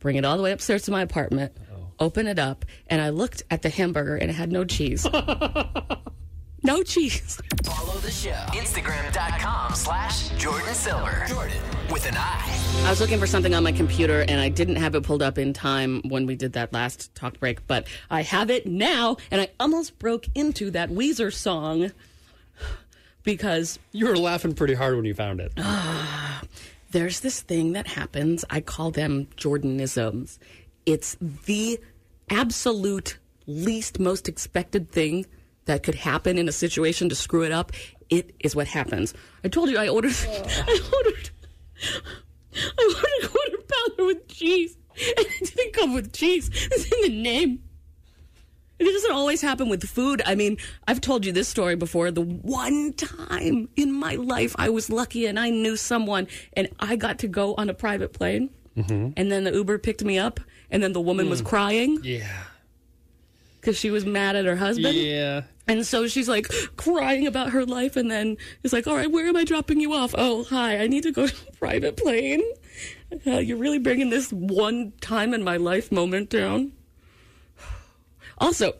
Bring 0.00 0.16
it 0.16 0.24
all 0.24 0.36
the 0.36 0.42
way 0.42 0.52
upstairs 0.52 0.82
to 0.84 0.90
my 0.90 1.02
apartment. 1.02 1.52
Open 1.98 2.26
it 2.26 2.38
up. 2.38 2.64
And 2.88 3.00
I 3.00 3.10
looked 3.10 3.42
at 3.50 3.62
the 3.62 3.70
hamburger 3.70 4.16
and 4.16 4.30
it 4.30 4.34
had 4.34 4.52
no 4.52 4.64
cheese. 4.64 5.06
no 6.62 6.82
cheese. 6.82 7.40
Follow 7.64 7.98
the 8.00 8.10
show. 8.10 8.30
Instagram.com 8.30 9.74
slash 9.74 10.28
Jordan 10.30 10.74
Silver. 10.74 11.24
Jordan 11.28 11.58
with 11.90 12.06
an 12.06 12.14
I. 12.16 12.82
I 12.84 12.90
was 12.90 13.00
looking 13.00 13.18
for 13.18 13.26
something 13.26 13.54
on 13.54 13.62
my 13.62 13.72
computer 13.72 14.24
and 14.28 14.40
I 14.40 14.48
didn't 14.50 14.76
have 14.76 14.94
it 14.94 15.02
pulled 15.02 15.22
up 15.22 15.38
in 15.38 15.52
time 15.52 16.02
when 16.08 16.26
we 16.26 16.36
did 16.36 16.52
that 16.52 16.72
last 16.72 17.14
talk 17.14 17.40
break, 17.40 17.66
but 17.66 17.86
I 18.10 18.22
have 18.22 18.50
it 18.50 18.66
now 18.66 19.16
and 19.30 19.40
I 19.40 19.48
almost 19.58 19.98
broke 19.98 20.26
into 20.34 20.70
that 20.72 20.90
Weezer 20.90 21.32
song 21.32 21.92
because 23.22 23.78
You 23.92 24.06
were 24.06 24.16
laughing 24.16 24.54
pretty 24.54 24.74
hard 24.74 24.96
when 24.96 25.04
you 25.06 25.14
found 25.14 25.40
it. 25.40 25.52
there's 26.96 27.20
this 27.20 27.42
thing 27.42 27.72
that 27.72 27.86
happens. 27.86 28.42
I 28.48 28.62
call 28.62 28.90
them 28.90 29.26
Jordanisms. 29.36 30.38
It's 30.86 31.14
the 31.20 31.78
absolute 32.30 33.18
least 33.46 34.00
most 34.00 34.30
expected 34.30 34.90
thing 34.90 35.26
that 35.66 35.82
could 35.82 35.94
happen 35.94 36.38
in 36.38 36.48
a 36.48 36.52
situation 36.52 37.10
to 37.10 37.14
screw 37.14 37.42
it 37.42 37.52
up. 37.52 37.72
It 38.08 38.34
is 38.40 38.56
what 38.56 38.66
happens. 38.66 39.12
I 39.44 39.48
told 39.48 39.68
you 39.68 39.76
I 39.76 39.88
ordered. 39.88 40.14
I 40.26 40.80
ordered. 40.96 41.30
I 42.56 42.94
ordered 42.94 43.24
a 43.24 43.28
quarter 43.28 43.58
pounder 43.68 44.06
with 44.06 44.26
cheese, 44.28 44.78
and 44.96 45.26
it 45.42 45.54
didn't 45.54 45.74
come 45.74 45.92
with 45.92 46.14
cheese. 46.14 46.48
It's 46.54 46.90
in 46.90 47.12
the 47.12 47.22
name. 47.22 47.62
It 48.78 48.84
doesn't 48.84 49.12
always 49.12 49.40
happen 49.40 49.68
with 49.70 49.82
food. 49.88 50.20
I 50.26 50.34
mean, 50.34 50.58
I've 50.86 51.00
told 51.00 51.24
you 51.24 51.32
this 51.32 51.48
story 51.48 51.76
before. 51.76 52.10
The 52.10 52.20
one 52.22 52.92
time 52.92 53.68
in 53.76 53.92
my 53.92 54.16
life 54.16 54.54
I 54.58 54.68
was 54.68 54.90
lucky 54.90 55.24
and 55.26 55.38
I 55.40 55.48
knew 55.50 55.76
someone 55.76 56.26
and 56.52 56.68
I 56.78 56.96
got 56.96 57.18
to 57.20 57.28
go 57.28 57.54
on 57.56 57.70
a 57.70 57.74
private 57.74 58.12
plane. 58.12 58.50
And 58.76 59.32
then 59.32 59.44
the 59.44 59.52
Uber 59.54 59.78
picked 59.78 60.04
me 60.04 60.18
up 60.18 60.38
and 60.70 60.82
then 60.82 60.92
the 60.92 61.00
woman 61.00 61.30
was 61.30 61.40
crying 61.40 61.98
Yeah. 62.02 62.26
because 63.58 63.78
she 63.78 63.90
was 63.90 64.04
mad 64.04 64.36
at 64.36 64.44
her 64.44 64.56
husband. 64.56 64.94
Yeah. 64.94 65.42
And 65.66 65.86
so 65.86 66.06
she's 66.06 66.28
like 66.28 66.46
crying 66.76 67.26
about 67.26 67.50
her 67.50 67.64
life 67.64 67.96
and 67.96 68.10
then 68.10 68.36
is 68.62 68.74
like, 68.74 68.86
all 68.86 68.94
right, 68.94 69.10
where 69.10 69.26
am 69.28 69.36
I 69.36 69.44
dropping 69.44 69.80
you 69.80 69.94
off? 69.94 70.14
Oh, 70.18 70.44
hi, 70.44 70.78
I 70.78 70.86
need 70.88 71.04
to 71.04 71.12
go 71.12 71.26
to 71.26 71.34
a 71.48 71.52
private 71.52 71.96
plane. 71.96 72.42
Uh, 73.26 73.38
you're 73.38 73.56
really 73.56 73.78
bringing 73.78 74.10
this 74.10 74.30
one 74.30 74.92
time 75.00 75.32
in 75.32 75.42
my 75.42 75.56
life 75.56 75.90
moment 75.90 76.28
down. 76.28 76.72
Also, 78.38 78.74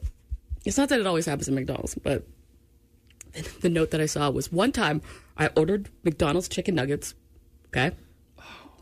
it's 0.64 0.76
not 0.76 0.88
that 0.88 1.00
it 1.00 1.06
always 1.06 1.26
happens 1.26 1.48
at 1.48 1.54
McDonald's, 1.54 1.94
but 1.94 2.26
the, 3.32 3.42
the 3.62 3.68
note 3.68 3.90
that 3.92 4.00
I 4.00 4.06
saw 4.06 4.30
was 4.30 4.50
one 4.52 4.72
time 4.72 5.02
I 5.36 5.48
ordered 5.56 5.90
McDonald's 6.02 6.48
chicken 6.48 6.74
nuggets. 6.74 7.14
Okay. 7.68 7.92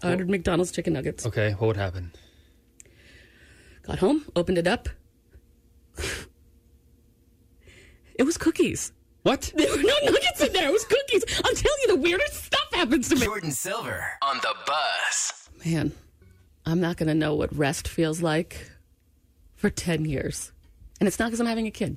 I 0.02 0.10
ordered 0.10 0.28
McDonald's 0.28 0.72
chicken 0.72 0.92
nuggets. 0.92 1.24
Okay, 1.26 1.52
what 1.52 1.68
would 1.68 1.76
happen? 1.76 2.12
Got 3.82 3.98
home, 3.98 4.24
opened 4.36 4.58
it 4.58 4.66
up. 4.66 4.88
it 8.14 8.24
was 8.24 8.36
cookies. 8.36 8.92
What? 9.22 9.52
There 9.56 9.70
were 9.70 9.82
no 9.82 9.96
nuggets 10.04 10.42
in 10.42 10.52
there. 10.52 10.68
It 10.68 10.72
was 10.72 10.84
cookies. 10.84 11.24
I'm 11.38 11.54
telling 11.54 11.78
you, 11.82 11.88
the 11.88 11.96
weirdest 11.96 12.44
stuff 12.44 12.72
happens 12.72 13.08
to 13.08 13.14
me. 13.16 13.24
Jordan 13.24 13.50
Silver 13.50 14.04
on 14.20 14.36
the 14.36 14.54
bus. 14.66 15.48
Man, 15.64 15.92
I'm 16.66 16.80
not 16.80 16.98
going 16.98 17.08
to 17.08 17.14
know 17.14 17.34
what 17.34 17.54
rest 17.56 17.88
feels 17.88 18.20
like 18.20 18.70
for 19.56 19.70
10 19.70 20.04
years. 20.04 20.52
And 21.00 21.06
it's 21.06 21.18
not 21.18 21.26
because 21.26 21.40
I'm 21.40 21.46
having 21.46 21.66
a 21.66 21.70
kid. 21.70 21.96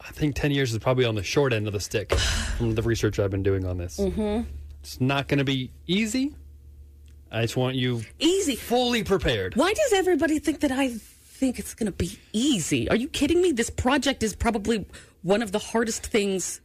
I 0.00 0.10
think 0.10 0.34
10 0.34 0.50
years 0.50 0.72
is 0.72 0.78
probably 0.78 1.04
on 1.04 1.14
the 1.14 1.22
short 1.22 1.52
end 1.52 1.66
of 1.66 1.72
the 1.72 1.80
stick 1.80 2.14
from 2.58 2.74
the 2.74 2.82
research 2.82 3.18
I've 3.18 3.30
been 3.30 3.42
doing 3.42 3.64
on 3.64 3.78
this. 3.78 3.98
Mm-hmm. 3.98 4.48
It's 4.80 5.00
not 5.00 5.28
going 5.28 5.38
to 5.38 5.44
be 5.44 5.70
easy. 5.86 6.34
I 7.30 7.42
just 7.42 7.56
want 7.56 7.74
you 7.74 8.02
Easy. 8.18 8.54
fully 8.54 9.02
prepared. 9.02 9.56
Why 9.56 9.72
does 9.72 9.92
everybody 9.92 10.38
think 10.38 10.60
that 10.60 10.70
I 10.70 10.90
think 10.90 11.58
it's 11.58 11.74
going 11.74 11.86
to 11.90 11.96
be 11.96 12.18
easy? 12.32 12.88
Are 12.90 12.96
you 12.96 13.08
kidding 13.08 13.42
me? 13.42 13.50
This 13.50 13.70
project 13.70 14.22
is 14.22 14.36
probably 14.36 14.86
one 15.22 15.42
of 15.42 15.50
the 15.50 15.58
hardest 15.58 16.06
things 16.06 16.60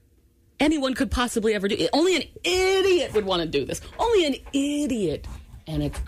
anyone 0.60 0.94
could 0.94 1.10
possibly 1.10 1.54
ever 1.56 1.68
do. 1.68 1.88
Only 1.94 2.18
an 2.18 2.24
idiot 2.44 3.14
would 3.14 3.26
want 3.26 3.42
to 3.42 3.48
do 3.48 3.66
this. 3.66 3.82
Only 3.98 4.26
an 4.28 4.36
idiot. 4.54 5.26
And 5.66 5.82
it's. 5.84 6.00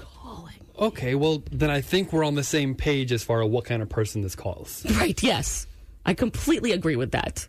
Okay, 0.82 1.14
well, 1.14 1.44
then 1.52 1.70
I 1.70 1.80
think 1.80 2.12
we're 2.12 2.24
on 2.24 2.34
the 2.34 2.44
same 2.44 2.74
page 2.74 3.12
as 3.12 3.24
far 3.24 3.44
as 3.44 3.50
what 3.50 3.66
kind 3.66 3.84
of 3.84 3.90
person 3.90 4.24
this 4.24 4.36
calls. 4.36 4.84
Right, 5.02 5.22
yes. 5.22 5.68
I 6.06 6.16
completely 6.16 6.72
agree 6.72 6.96
with 6.96 7.12
that. 7.12 7.48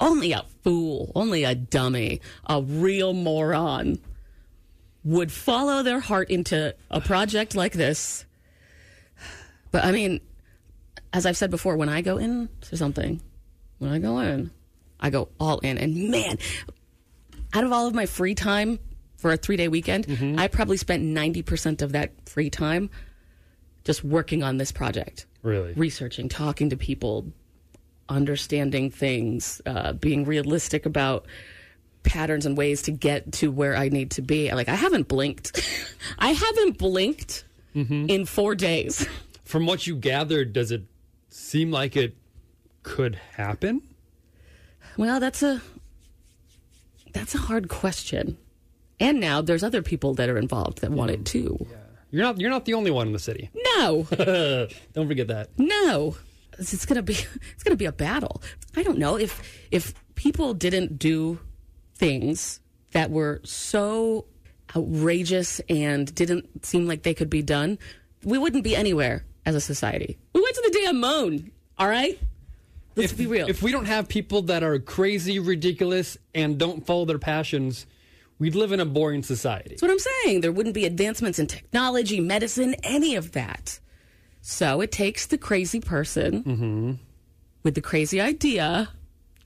Only 0.00 0.30
a 0.30 0.44
fool, 0.62 1.10
only 1.16 1.42
a 1.42 1.56
dummy, 1.56 2.20
a 2.46 2.62
real 2.62 3.12
moron 3.12 3.98
would 5.02 5.32
follow 5.32 5.82
their 5.82 5.98
heart 5.98 6.30
into 6.30 6.74
a 6.90 7.00
project 7.00 7.56
like 7.56 7.72
this. 7.72 8.24
But 9.72 9.84
I 9.84 9.90
mean, 9.90 10.20
as 11.12 11.26
I've 11.26 11.36
said 11.36 11.50
before, 11.50 11.76
when 11.76 11.88
I 11.88 12.00
go 12.00 12.16
in 12.16 12.48
into 12.62 12.76
something, 12.76 13.20
when 13.78 13.90
I 13.90 13.98
go 13.98 14.20
in, 14.20 14.52
I 15.00 15.10
go 15.10 15.28
all 15.40 15.58
in. 15.58 15.78
And 15.78 16.10
man, 16.10 16.38
out 17.52 17.64
of 17.64 17.72
all 17.72 17.88
of 17.88 17.94
my 17.94 18.06
free 18.06 18.36
time 18.36 18.78
for 19.18 19.30
a 19.32 19.36
three 19.36 19.56
day 19.58 19.68
weekend, 19.68 20.06
Mm-hmm. 20.06 20.38
I 20.38 20.48
probably 20.48 20.78
spent 20.78 21.02
90% 21.04 21.82
of 21.82 21.92
that 21.92 22.12
free 22.26 22.48
time 22.48 22.88
just 23.84 24.02
working 24.02 24.42
on 24.42 24.56
this 24.56 24.72
project, 24.72 25.26
Really? 25.42 25.74
researching, 25.74 26.28
talking 26.30 26.70
to 26.70 26.76
people, 26.76 27.26
understanding 28.08 28.90
things, 28.90 29.60
uh, 29.66 29.92
being 29.92 30.24
realistic 30.24 30.86
about 30.86 31.26
patterns 32.04 32.46
and 32.46 32.56
ways 32.56 32.82
to 32.82 32.90
get 32.90 33.32
to 33.32 33.50
where 33.50 33.76
I 33.76 33.88
need 33.90 34.12
to 34.12 34.22
be. 34.22 34.50
Like, 34.52 34.68
I 34.68 34.74
haven't 34.76 35.08
blinked. 35.08 35.60
I 36.18 36.30
haven't 36.32 36.78
blinked 36.78 37.44
Mm-hmm. 37.76 38.06
in 38.08 38.24
four 38.24 38.54
days. 38.54 39.06
From 39.44 39.66
what 39.66 39.86
you 39.86 39.94
gathered, 39.94 40.52
does 40.54 40.70
it 40.72 40.84
seem 41.28 41.70
like 41.70 41.96
it 41.96 42.16
could 42.82 43.16
happen? 43.36 43.82
Well, 44.96 45.20
that's 45.20 45.42
a 45.42 45.60
that's 47.12 47.34
a 47.34 47.38
hard 47.38 47.68
question. 47.68 48.38
And 49.00 49.20
now 49.20 49.40
there's 49.40 49.62
other 49.62 49.82
people 49.82 50.14
that 50.14 50.28
are 50.28 50.38
involved 50.38 50.80
that 50.80 50.90
want 50.90 51.10
it 51.10 51.20
mm. 51.20 51.26
too. 51.26 51.66
Yeah. 51.70 51.76
You're 52.10 52.22
not 52.22 52.40
you're 52.40 52.50
not 52.50 52.64
the 52.64 52.74
only 52.74 52.90
one 52.90 53.06
in 53.06 53.12
the 53.12 53.18
city. 53.18 53.50
No. 53.78 54.08
Don't 54.92 55.06
forget 55.06 55.28
that. 55.28 55.50
No. 55.56 56.16
It's 56.58 56.74
it's 56.74 56.84
gonna 56.84 57.02
be 57.02 57.12
it's 57.52 57.62
gonna 57.62 57.76
be 57.76 57.84
a 57.84 57.92
battle. 57.92 58.42
I 58.76 58.82
don't 58.82 58.98
know 58.98 59.16
if 59.16 59.40
if 59.70 59.94
people 60.16 60.52
didn't 60.52 60.98
do 60.98 61.38
things 61.94 62.60
that 62.90 63.10
were 63.10 63.40
so 63.44 64.24
outrageous 64.76 65.60
and 65.68 66.12
didn't 66.12 66.66
seem 66.66 66.86
like 66.86 67.04
they 67.04 67.14
could 67.14 67.30
be 67.30 67.42
done, 67.42 67.78
we 68.24 68.36
wouldn't 68.36 68.64
be 68.64 68.74
anywhere 68.74 69.24
as 69.46 69.54
a 69.54 69.60
society. 69.60 70.18
We 70.32 70.40
went 70.40 70.54
to 70.56 70.62
the 70.62 70.78
damn 70.80 71.00
moon. 71.00 71.52
All 71.78 71.88
right. 71.88 72.18
Let's 72.96 73.12
be 73.12 73.26
real. 73.26 73.48
If 73.48 73.62
we 73.62 73.70
don't 73.70 73.84
have 73.84 74.08
people 74.08 74.42
that 74.42 74.64
are 74.64 74.80
crazy, 74.80 75.38
ridiculous, 75.38 76.18
and 76.34 76.58
don't 76.58 76.84
follow 76.84 77.04
their 77.04 77.20
passions, 77.20 77.86
we'd 78.38 78.54
live 78.54 78.72
in 78.72 78.80
a 78.80 78.84
boring 78.86 79.22
society. 79.22 79.70
That's 79.70 79.82
what 79.82 79.90
I'm 79.90 79.98
saying. 79.98 80.40
There 80.42 80.52
wouldn't 80.52 80.74
be 80.74 80.84
advancements 80.86 81.38
in 81.38 81.46
technology, 81.46 82.20
medicine, 82.20 82.74
any 82.82 83.14
of 83.16 83.32
that. 83.32 83.80
So 84.40 84.80
it 84.80 84.92
takes 84.92 85.26
the 85.26 85.38
crazy 85.38 85.80
person 85.80 86.42
Mm-hmm. 86.44 86.92
with 87.62 87.74
the 87.74 87.80
crazy 87.80 88.20
idea 88.20 88.90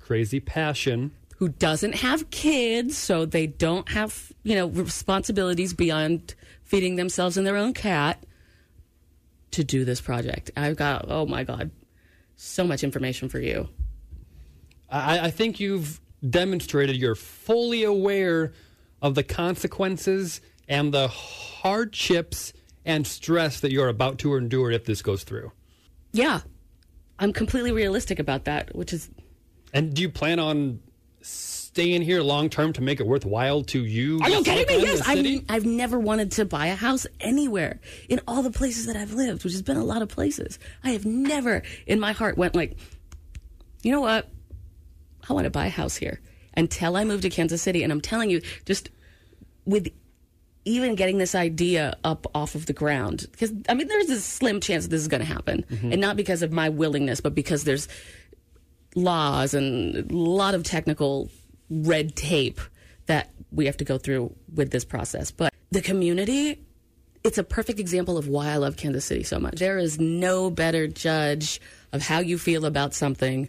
Crazy 0.00 0.40
passion. 0.40 1.12
who 1.36 1.48
doesn't 1.48 1.94
have 1.96 2.30
kids, 2.30 2.96
so 2.98 3.24
they 3.24 3.46
don't 3.46 3.88
have, 3.90 4.32
you 4.42 4.54
know, 4.54 4.66
responsibilities 4.68 5.72
beyond 5.74 6.34
feeding 6.62 6.96
themselves 6.96 7.36
and 7.36 7.46
their 7.46 7.56
own 7.56 7.72
cat 7.72 8.24
to 9.52 9.64
do 9.64 9.84
this 9.84 10.00
project. 10.00 10.50
I've 10.56 10.76
got, 10.76 11.06
oh 11.08 11.26
my 11.26 11.44
God, 11.44 11.70
so 12.36 12.64
much 12.64 12.82
information 12.84 13.28
for 13.28 13.38
you. 13.38 13.68
I, 14.90 15.26
I 15.26 15.30
think 15.30 15.60
you've 15.60 16.00
demonstrated 16.28 16.96
you're 16.96 17.14
fully 17.14 17.84
aware 17.84 18.52
of 19.02 19.16
the 19.16 19.24
consequences 19.24 20.40
and 20.68 20.94
the 20.94 21.08
hardships 21.08 22.52
and 22.84 23.06
stress 23.06 23.60
that 23.60 23.72
you're 23.72 23.88
about 23.88 24.18
to 24.20 24.36
endure 24.36 24.70
if 24.70 24.84
this 24.84 25.02
goes 25.02 25.24
through. 25.24 25.52
Yeah, 26.12 26.40
I'm 27.18 27.32
completely 27.32 27.72
realistic 27.72 28.18
about 28.18 28.44
that, 28.44 28.74
which 28.74 28.92
is 28.92 29.10
And 29.74 29.92
do 29.92 30.02
you 30.02 30.08
plan 30.08 30.38
on 30.38 30.80
staying 31.20 32.02
here 32.02 32.22
long 32.22 32.48
term 32.48 32.72
to 32.74 32.80
make 32.82 33.00
it 33.00 33.06
worthwhile 33.06 33.64
to 33.64 33.84
you? 33.84 34.20
Are 34.22 34.30
you 34.30 34.42
kidding 34.42 34.78
me? 34.78 34.84
Yes. 34.84 35.02
I've, 35.06 35.44
I've 35.48 35.64
never 35.64 35.98
wanted 35.98 36.32
to 36.32 36.44
buy 36.44 36.68
a 36.68 36.74
house 36.76 37.06
anywhere 37.20 37.80
in 38.08 38.20
all 38.26 38.42
the 38.42 38.50
places 38.50 38.86
that 38.86 38.96
I've 38.96 39.14
lived, 39.14 39.44
which 39.44 39.52
has 39.52 39.62
been 39.62 39.76
a 39.76 39.84
lot 39.84 40.02
of 40.02 40.08
places. 40.08 40.58
I 40.84 40.90
have 40.90 41.04
never 41.04 41.62
in 41.86 41.98
my 41.98 42.12
heart 42.12 42.36
went 42.36 42.54
like, 42.54 42.76
you 43.82 43.90
know 43.90 44.00
what? 44.00 44.28
I 45.28 45.32
want 45.32 45.44
to 45.44 45.50
buy 45.50 45.66
a 45.66 45.70
house 45.70 45.96
here 45.96 46.20
until 46.54 46.96
I 46.96 47.04
moved 47.04 47.22
to 47.22 47.30
Kansas 47.30 47.62
City. 47.62 47.82
And 47.82 47.92
I'm 47.92 48.00
telling 48.00 48.30
you, 48.30 48.40
just 48.64 48.90
with 49.64 49.88
even 50.64 50.94
getting 50.94 51.18
this 51.18 51.34
idea 51.34 51.96
up 52.04 52.26
off 52.34 52.54
of 52.54 52.66
the 52.66 52.72
ground, 52.72 53.26
because 53.32 53.52
I 53.68 53.74
mean, 53.74 53.88
there's 53.88 54.10
a 54.10 54.20
slim 54.20 54.60
chance 54.60 54.86
this 54.86 55.00
is 55.00 55.08
going 55.08 55.20
to 55.20 55.26
happen. 55.26 55.64
Mm-hmm. 55.70 55.92
And 55.92 56.00
not 56.00 56.16
because 56.16 56.42
of 56.42 56.52
my 56.52 56.68
willingness, 56.68 57.20
but 57.20 57.34
because 57.34 57.64
there's 57.64 57.88
laws 58.94 59.54
and 59.54 60.10
a 60.10 60.14
lot 60.14 60.54
of 60.54 60.62
technical 60.64 61.30
red 61.70 62.14
tape 62.14 62.60
that 63.06 63.30
we 63.50 63.66
have 63.66 63.76
to 63.78 63.84
go 63.84 63.98
through 63.98 64.34
with 64.54 64.70
this 64.70 64.84
process. 64.84 65.30
But 65.30 65.52
the 65.70 65.82
community, 65.82 66.60
it's 67.24 67.38
a 67.38 67.44
perfect 67.44 67.80
example 67.80 68.18
of 68.18 68.28
why 68.28 68.48
I 68.48 68.56
love 68.56 68.76
Kansas 68.76 69.04
City 69.04 69.22
so 69.22 69.38
much. 69.38 69.58
There 69.58 69.78
is 69.78 69.98
no 69.98 70.50
better 70.50 70.86
judge 70.86 71.60
of 71.92 72.02
how 72.02 72.20
you 72.20 72.38
feel 72.38 72.64
about 72.64 72.94
something 72.94 73.48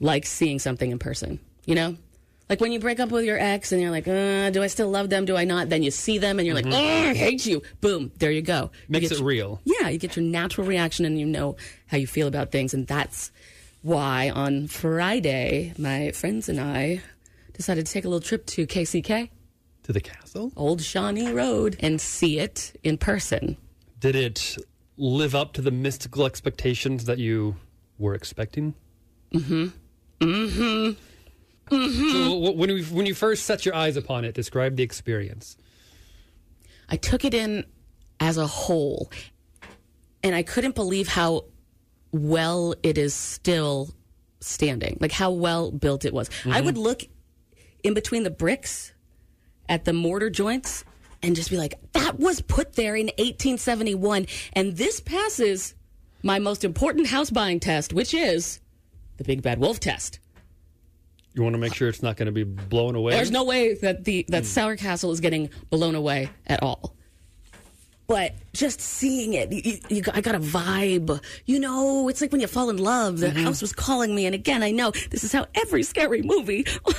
like 0.00 0.26
seeing 0.26 0.58
something 0.58 0.90
in 0.90 0.98
person, 0.98 1.38
you 1.66 1.74
know? 1.74 1.96
Like 2.48 2.60
when 2.60 2.72
you 2.72 2.80
break 2.80 3.00
up 3.00 3.10
with 3.10 3.24
your 3.24 3.38
ex 3.38 3.72
and 3.72 3.80
you're 3.80 3.90
like, 3.90 4.06
uh, 4.06 4.50
do 4.50 4.62
I 4.62 4.66
still 4.66 4.90
love 4.90 5.08
them? 5.08 5.24
Do 5.24 5.36
I 5.36 5.44
not? 5.44 5.70
Then 5.70 5.82
you 5.82 5.90
see 5.90 6.18
them 6.18 6.38
and 6.38 6.44
you're 6.46 6.54
like, 6.54 6.66
oh, 6.66 6.70
I 6.70 7.14
hate 7.14 7.46
you. 7.46 7.62
Boom, 7.80 8.12
there 8.18 8.30
you 8.30 8.42
go. 8.42 8.70
Makes 8.88 9.04
get 9.08 9.12
it 9.12 9.18
your- 9.20 9.26
real. 9.28 9.60
yeah, 9.64 9.88
you 9.88 9.98
get 9.98 10.16
your 10.16 10.24
natural 10.24 10.66
reaction 10.66 11.04
and 11.06 11.18
you 11.18 11.24
know 11.24 11.56
how 11.86 11.96
you 11.96 12.06
feel 12.06 12.26
about 12.28 12.50
things. 12.52 12.74
And 12.74 12.86
that's 12.86 13.30
why 13.80 14.28
on 14.30 14.66
Friday, 14.68 15.72
my 15.78 16.10
friends 16.10 16.48
and 16.50 16.60
I 16.60 17.00
decided 17.54 17.86
to 17.86 17.92
take 17.92 18.04
a 18.04 18.08
little 18.08 18.20
trip 18.20 18.44
to 18.46 18.66
KCK, 18.66 19.30
To 19.84 19.92
the 19.92 20.00
castle? 20.00 20.52
Old 20.56 20.82
Shawnee 20.82 21.32
Road, 21.32 21.76
and 21.80 22.00
see 22.00 22.38
it 22.38 22.78
in 22.82 22.98
person. 22.98 23.56
Did 23.98 24.14
it 24.14 24.56
live 24.98 25.34
up 25.34 25.54
to 25.54 25.62
the 25.62 25.70
mystical 25.70 26.26
expectations 26.26 27.06
that 27.06 27.18
you 27.18 27.56
were 27.98 28.14
expecting? 28.14 28.74
Mm-hmm. 29.32 29.68
Mm-hmm. 30.20 30.90
Mm-hmm. 31.72 32.10
So 32.12 32.50
when 32.52 32.70
you 32.70 32.84
when 32.84 33.06
you 33.06 33.14
first 33.14 33.44
set 33.44 33.64
your 33.64 33.74
eyes 33.74 33.96
upon 33.96 34.24
it, 34.24 34.34
describe 34.34 34.76
the 34.76 34.82
experience. 34.82 35.56
I 36.88 36.96
took 36.96 37.24
it 37.24 37.34
in 37.34 37.64
as 38.20 38.36
a 38.36 38.46
whole, 38.46 39.10
and 40.22 40.34
I 40.34 40.42
couldn't 40.42 40.74
believe 40.74 41.08
how 41.08 41.46
well 42.12 42.74
it 42.82 42.98
is 42.98 43.14
still 43.14 43.94
standing. 44.40 44.98
Like 45.00 45.12
how 45.12 45.30
well 45.30 45.70
built 45.70 46.04
it 46.04 46.12
was. 46.12 46.28
I 46.44 46.60
Mhm. 46.60 46.64
would 46.66 46.78
look 46.78 47.02
in 47.82 47.94
between 47.94 48.22
the 48.22 48.30
bricks 48.30 48.92
at 49.68 49.84
the 49.84 49.92
mortar 49.92 50.28
joints 50.30 50.84
and 51.22 51.34
just 51.34 51.48
be 51.50 51.56
like, 51.56 51.74
that 51.92 52.18
was 52.18 52.40
put 52.42 52.74
there 52.74 52.94
in 52.96 53.10
1871. 53.18 54.26
And 54.52 54.76
this 54.76 55.00
passes 55.00 55.74
my 56.22 56.38
most 56.38 56.64
important 56.64 57.06
house 57.08 57.30
buying 57.30 57.60
test, 57.60 57.92
which 57.92 58.12
is 58.12 58.60
the 59.16 59.24
Big 59.24 59.40
Bad 59.42 59.58
Wolf 59.58 59.80
test. 59.80 60.18
You 61.34 61.42
want 61.42 61.54
to 61.54 61.58
make 61.58 61.74
sure 61.74 61.88
it's 61.88 62.02
not 62.02 62.16
going 62.16 62.26
to 62.26 62.32
be 62.32 62.44
blown 62.44 62.94
away. 62.94 63.12
There's 63.12 63.30
no 63.30 63.44
way 63.44 63.74
that 63.74 64.04
the 64.04 64.24
that 64.28 64.42
hmm. 64.42 64.46
Sauer 64.46 64.76
Castle 64.76 65.12
is 65.12 65.20
getting 65.20 65.50
blown 65.70 65.94
away 65.94 66.28
at 66.46 66.62
all. 66.62 66.94
But 68.06 68.34
just 68.52 68.80
seeing 68.80 69.32
it, 69.32 69.50
you, 69.50 69.78
you, 69.88 70.02
I 70.12 70.20
got 70.20 70.34
a 70.34 70.40
vibe. 70.40 71.22
You 71.46 71.58
know, 71.58 72.08
it's 72.08 72.20
like 72.20 72.30
when 72.30 72.42
you 72.42 72.46
fall 72.46 72.68
in 72.68 72.76
love. 72.76 73.20
The 73.20 73.28
mm-hmm. 73.28 73.44
house 73.44 73.62
was 73.62 73.72
calling 73.72 74.14
me, 74.14 74.26
and 74.26 74.34
again, 74.34 74.62
I 74.62 74.70
know 74.70 74.90
this 75.10 75.24
is 75.24 75.32
how 75.32 75.46
every 75.54 75.82
scary 75.82 76.20
movie 76.20 76.66
on, 76.84 76.94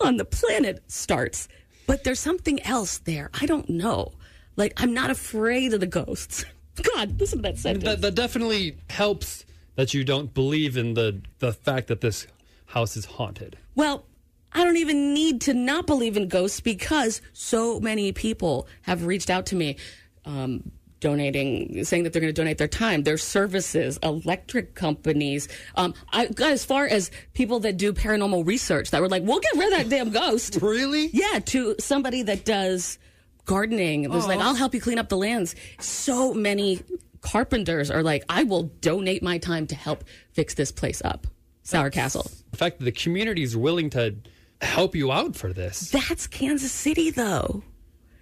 on 0.00 0.16
the 0.16 0.24
planet 0.24 0.82
starts. 0.88 1.46
But 1.86 2.02
there's 2.02 2.18
something 2.18 2.60
else 2.64 2.98
there. 2.98 3.30
I 3.40 3.46
don't 3.46 3.70
know. 3.70 4.12
Like 4.56 4.72
I'm 4.76 4.92
not 4.92 5.10
afraid 5.10 5.72
of 5.74 5.80
the 5.80 5.86
ghosts. 5.86 6.44
God, 6.94 7.20
listen 7.20 7.38
to 7.38 7.42
that 7.42 7.58
sentence. 7.58 7.84
That, 7.84 8.00
that 8.00 8.14
definitely 8.14 8.78
helps 8.90 9.44
that 9.76 9.94
you 9.94 10.02
don't 10.02 10.34
believe 10.34 10.76
in 10.76 10.94
the 10.94 11.22
the 11.38 11.52
fact 11.52 11.86
that 11.86 12.00
this 12.00 12.26
house 12.66 12.96
is 12.96 13.04
haunted. 13.04 13.56
Well, 13.78 14.06
I 14.52 14.64
don't 14.64 14.78
even 14.78 15.14
need 15.14 15.42
to 15.42 15.54
not 15.54 15.86
believe 15.86 16.16
in 16.16 16.26
ghosts 16.26 16.58
because 16.58 17.22
so 17.32 17.78
many 17.78 18.10
people 18.10 18.66
have 18.82 19.06
reached 19.06 19.30
out 19.30 19.46
to 19.46 19.54
me, 19.54 19.76
um, 20.24 20.72
donating, 20.98 21.84
saying 21.84 22.02
that 22.02 22.12
they're 22.12 22.18
going 22.18 22.34
to 22.34 22.42
donate 22.42 22.58
their 22.58 22.66
time, 22.66 23.04
their 23.04 23.16
services, 23.16 23.96
electric 24.02 24.74
companies. 24.74 25.46
Um, 25.76 25.94
I 26.12 26.26
got 26.26 26.50
as 26.50 26.64
far 26.64 26.88
as 26.88 27.12
people 27.34 27.60
that 27.60 27.76
do 27.76 27.92
paranormal 27.92 28.44
research 28.44 28.90
that 28.90 29.00
were 29.00 29.08
like, 29.08 29.22
"We'll 29.22 29.38
get 29.38 29.54
rid 29.54 29.72
of 29.72 29.78
that 29.78 29.88
damn 29.88 30.10
ghost." 30.10 30.58
really? 30.60 31.10
Yeah. 31.12 31.38
To 31.38 31.76
somebody 31.78 32.24
that 32.24 32.44
does 32.44 32.98
gardening, 33.44 34.02
it 34.02 34.10
was 34.10 34.26
like, 34.26 34.40
"I'll 34.40 34.56
help 34.56 34.74
you 34.74 34.80
clean 34.80 34.98
up 34.98 35.08
the 35.08 35.16
lands." 35.16 35.54
So 35.78 36.34
many 36.34 36.80
carpenters 37.20 37.92
are 37.92 38.02
like, 38.02 38.24
"I 38.28 38.42
will 38.42 38.64
donate 38.64 39.22
my 39.22 39.38
time 39.38 39.68
to 39.68 39.76
help 39.76 40.02
fix 40.32 40.54
this 40.54 40.72
place 40.72 41.00
up." 41.04 41.28
Sauer 41.68 41.90
Castle. 41.90 42.30
The 42.50 42.56
fact 42.56 42.78
that 42.78 42.86
the 42.86 42.92
community 42.92 43.42
is 43.42 43.54
willing 43.54 43.90
to 43.90 44.16
help 44.62 44.96
you 44.96 45.12
out 45.12 45.36
for 45.36 45.52
this. 45.52 45.90
That's 45.90 46.26
Kansas 46.26 46.72
City, 46.72 47.10
though. 47.10 47.62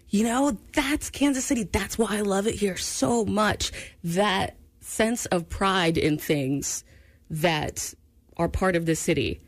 You 0.09 0.25
know, 0.25 0.59
that's 0.73 1.11
Kansas 1.11 1.45
City. 1.45 1.63
That's 1.63 1.97
why 1.97 2.09
I 2.11 2.23
love 2.23 2.49
it 2.49 2.57
here 2.57 2.77
so 2.77 3.25
much. 3.25 3.71
That 4.03 4.57
sense 4.81 5.27
of 5.27 5.49
pride 5.49 5.97
in 5.97 6.19
things 6.19 6.83
that 7.31 7.95
are 8.37 8.49
part 8.49 8.75
of 8.75 8.85
this 8.85 8.99
city 8.99 9.41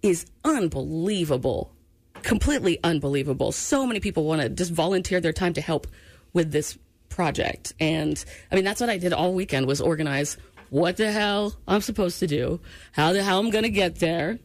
is 0.00 0.26
unbelievable. 0.44 1.72
Completely 2.22 2.78
unbelievable. 2.84 3.50
So 3.50 3.84
many 3.84 3.98
people 3.98 4.26
want 4.26 4.42
to 4.42 4.48
just 4.48 4.70
volunteer 4.70 5.20
their 5.20 5.32
time 5.32 5.54
to 5.54 5.60
help 5.60 5.88
with 6.32 6.52
this 6.52 6.78
project. 7.08 7.72
And 7.80 8.24
I 8.52 8.54
mean, 8.54 8.64
that's 8.64 8.80
what 8.80 8.90
I 8.90 8.96
did 8.96 9.12
all 9.12 9.34
weekend 9.34 9.66
was 9.66 9.80
organize 9.80 10.36
what 10.70 10.96
the 10.96 11.12
hell 11.12 11.54
I'm 11.68 11.82
supposed 11.82 12.20
to 12.20 12.26
do, 12.26 12.60
how 12.92 13.12
the 13.12 13.22
hell 13.22 13.38
I'm 13.38 13.50
going 13.50 13.64
to 13.64 13.70
get 13.70 13.96
there, 13.96 14.38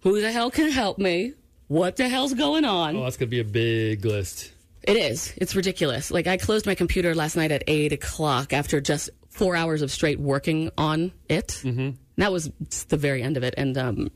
who 0.00 0.20
the 0.20 0.32
hell 0.32 0.50
can 0.50 0.70
help 0.70 0.98
me, 0.98 1.34
what 1.68 1.96
the 1.96 2.08
hell's 2.08 2.34
going 2.34 2.64
on? 2.64 2.96
Oh, 2.96 3.04
that's 3.04 3.16
gonna 3.16 3.30
be 3.30 3.40
a 3.40 3.44
big 3.44 4.04
list. 4.04 4.52
It 4.82 4.96
is. 4.96 5.32
It's 5.38 5.56
ridiculous. 5.56 6.10
Like 6.10 6.26
I 6.26 6.36
closed 6.36 6.66
my 6.66 6.74
computer 6.74 7.14
last 7.14 7.36
night 7.36 7.50
at 7.52 7.64
eight 7.66 7.92
o'clock 7.92 8.52
after 8.52 8.80
just 8.80 9.10
four 9.30 9.56
hours 9.56 9.82
of 9.82 9.90
straight 9.90 10.20
working 10.20 10.70
on 10.76 11.12
it. 11.28 11.48
Mm-hmm. 11.64 11.90
That 12.18 12.32
was 12.32 12.50
the 12.88 12.96
very 12.96 13.22
end 13.22 13.36
of 13.36 13.42
it, 13.42 13.54
and 13.56 13.76
um, 13.78 14.10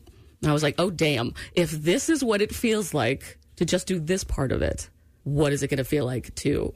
I 0.46 0.52
was 0.52 0.62
like, 0.62 0.74
"Oh 0.78 0.90
damn! 0.90 1.34
If 1.54 1.70
this 1.70 2.08
is 2.08 2.22
what 2.22 2.42
it 2.42 2.54
feels 2.54 2.94
like 2.94 3.38
to 3.56 3.64
just 3.64 3.86
do 3.86 3.98
this 3.98 4.22
part 4.22 4.52
of 4.52 4.62
it, 4.62 4.88
what 5.24 5.52
is 5.52 5.62
it 5.62 5.68
going 5.68 5.78
to 5.78 5.84
feel 5.84 6.04
like 6.04 6.34
to 6.36 6.74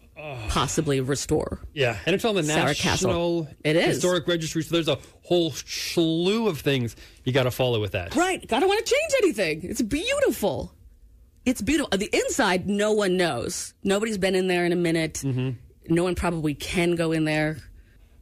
possibly 0.48 1.00
restore?" 1.00 1.60
Yeah, 1.74 1.98
and 2.06 2.14
it's 2.14 2.24
on 2.24 2.34
the 2.34 2.42
Sauer 2.42 2.66
National 2.66 2.74
Castle. 2.74 3.48
It 3.64 3.76
is. 3.76 3.96
Historic 3.96 4.26
Registry, 4.26 4.62
so 4.62 4.74
there's 4.74 4.88
a 4.88 4.98
whole 5.22 5.50
slew 5.50 6.48
of 6.48 6.60
things 6.60 6.96
you 7.24 7.32
got 7.32 7.44
to 7.44 7.50
follow 7.50 7.80
with 7.80 7.92
that. 7.92 8.14
Right. 8.14 8.40
I 8.52 8.60
don't 8.60 8.68
want 8.68 8.84
to 8.84 8.92
change 8.94 9.12
anything. 9.22 9.70
It's 9.70 9.82
beautiful. 9.82 10.74
It's 11.44 11.60
beautiful. 11.60 11.96
The 11.98 12.10
inside, 12.12 12.68
no 12.68 12.92
one 12.92 13.16
knows. 13.16 13.74
Nobody's 13.82 14.18
been 14.18 14.34
in 14.34 14.46
there 14.46 14.64
in 14.64 14.72
a 14.72 14.76
minute. 14.76 15.14
Mm-hmm. 15.24 15.50
No 15.92 16.04
one 16.04 16.14
probably 16.14 16.54
can 16.54 16.94
go 16.94 17.10
in 17.10 17.24
there. 17.24 17.58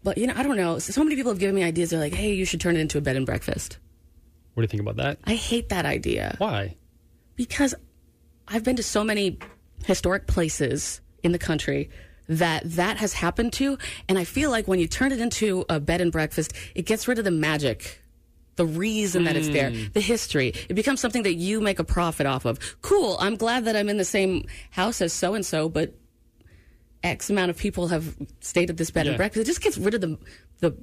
But, 0.02 0.16
you 0.16 0.26
know, 0.26 0.32
I 0.34 0.42
don't 0.42 0.56
know. 0.56 0.78
So 0.78 1.04
many 1.04 1.16
people 1.16 1.30
have 1.30 1.38
given 1.38 1.54
me 1.54 1.62
ideas. 1.62 1.90
They're 1.90 2.00
like, 2.00 2.14
hey, 2.14 2.32
you 2.32 2.46
should 2.46 2.62
turn 2.62 2.76
it 2.76 2.80
into 2.80 2.96
a 2.96 3.02
bed 3.02 3.16
and 3.16 3.26
breakfast. 3.26 3.78
What 4.54 4.62
do 4.62 4.64
you 4.64 4.68
think 4.68 4.80
about 4.80 4.96
that? 4.96 5.18
I 5.24 5.34
hate 5.34 5.68
that 5.68 5.84
idea. 5.84 6.36
Why? 6.38 6.76
Because 7.36 7.74
I've 8.48 8.64
been 8.64 8.76
to 8.76 8.82
so 8.82 9.04
many 9.04 9.38
historic 9.84 10.26
places 10.26 11.02
in 11.22 11.32
the 11.32 11.38
country 11.38 11.90
that 12.28 12.62
that 12.64 12.96
has 12.98 13.12
happened 13.12 13.52
to. 13.54 13.76
And 14.08 14.18
I 14.18 14.24
feel 14.24 14.50
like 14.50 14.68
when 14.68 14.78
you 14.78 14.86
turn 14.86 15.10
it 15.12 15.20
into 15.20 15.64
a 15.68 15.80
bed 15.80 16.00
and 16.00 16.12
breakfast, 16.12 16.52
it 16.74 16.82
gets 16.86 17.08
rid 17.08 17.18
of 17.18 17.24
the 17.24 17.30
magic, 17.30 18.00
the 18.56 18.66
reason 18.66 19.24
that 19.24 19.36
it's 19.36 19.48
there, 19.48 19.70
Mm. 19.70 19.92
the 19.94 20.00
history. 20.00 20.52
It 20.68 20.74
becomes 20.74 21.00
something 21.00 21.22
that 21.24 21.34
you 21.34 21.60
make 21.60 21.78
a 21.78 21.84
profit 21.84 22.26
off 22.26 22.44
of. 22.44 22.58
Cool. 22.82 23.16
I'm 23.20 23.36
glad 23.36 23.64
that 23.64 23.74
I'm 23.74 23.88
in 23.88 23.96
the 23.96 24.04
same 24.04 24.46
house 24.70 25.00
as 25.00 25.12
so 25.12 25.34
and 25.34 25.44
so, 25.44 25.68
but 25.68 25.94
X 27.02 27.30
amount 27.30 27.50
of 27.50 27.56
people 27.56 27.88
have 27.88 28.14
stayed 28.40 28.68
at 28.70 28.76
this 28.76 28.90
bed 28.90 29.06
Yeah. 29.06 29.12
and 29.12 29.16
breakfast. 29.16 29.42
It 29.42 29.46
just 29.46 29.62
gets 29.62 29.78
rid 29.78 29.94
of 29.94 30.00
the 30.02 30.18
the 30.60 30.74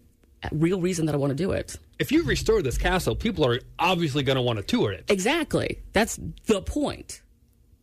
real 0.51 0.81
reason 0.81 1.05
that 1.05 1.15
I 1.15 1.17
want 1.17 1.31
to 1.31 1.35
do 1.35 1.51
it. 1.51 1.77
If 1.99 2.11
you 2.11 2.23
restore 2.23 2.61
this 2.61 2.77
castle, 2.77 3.15
people 3.15 3.45
are 3.45 3.59
obviously 3.79 4.23
going 4.23 4.35
to 4.35 4.41
want 4.41 4.57
to 4.57 4.63
tour 4.63 4.91
it. 4.91 5.05
Exactly. 5.09 5.79
That's 5.93 6.19
the 6.45 6.61
point. 6.61 7.21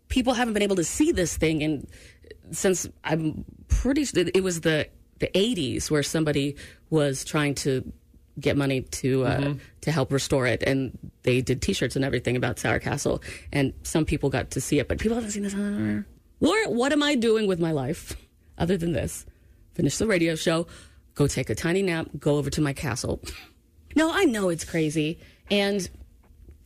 People 0.08 0.34
haven't 0.34 0.54
been 0.54 0.62
able 0.62 0.76
to 0.76 0.84
see 0.84 1.12
this 1.12 1.36
thing 1.36 1.62
and 1.62 1.86
since 2.50 2.86
I'm 3.04 3.44
pretty 3.68 4.04
sure 4.04 4.24
it 4.34 4.42
was 4.42 4.60
the 4.62 4.88
the 5.20 5.28
80s 5.34 5.90
where 5.90 6.02
somebody 6.02 6.56
was 6.90 7.24
trying 7.24 7.54
to 7.54 7.90
get 8.40 8.56
money 8.56 8.80
to 8.82 9.24
uh, 9.24 9.40
Mhm. 9.40 9.60
to 9.82 9.92
help 9.92 10.12
restore 10.12 10.46
it 10.46 10.62
and 10.64 10.98
they 11.22 11.40
did 11.40 11.62
t-shirts 11.62 11.94
and 11.96 12.04
everything 12.04 12.36
about 12.36 12.58
Sauer 12.58 12.80
Castle 12.80 13.22
and 13.52 13.72
some 13.84 14.04
people 14.04 14.28
got 14.28 14.50
to 14.52 14.60
see 14.60 14.78
it 14.80 14.88
but 14.88 14.98
people 14.98 15.14
haven't 15.14 15.30
seen 15.30 15.44
this 15.44 15.54
what 16.40 16.72
what 16.72 16.92
am 16.92 17.02
I 17.02 17.14
doing 17.14 17.46
with 17.46 17.60
my 17.60 17.70
life 17.72 18.16
other 18.58 18.76
than 18.76 18.92
this? 18.92 19.24
Finish 19.74 19.98
the 19.98 20.06
radio 20.06 20.34
show 20.34 20.66
go 21.14 21.26
take 21.28 21.48
a 21.48 21.54
tiny 21.54 21.80
nap 21.82 22.08
go 22.18 22.36
over 22.36 22.50
to 22.50 22.60
my 22.60 22.72
castle. 22.72 23.20
No 23.96 24.10
I 24.12 24.24
know 24.24 24.48
it's 24.48 24.64
crazy 24.64 25.20
and 25.50 25.88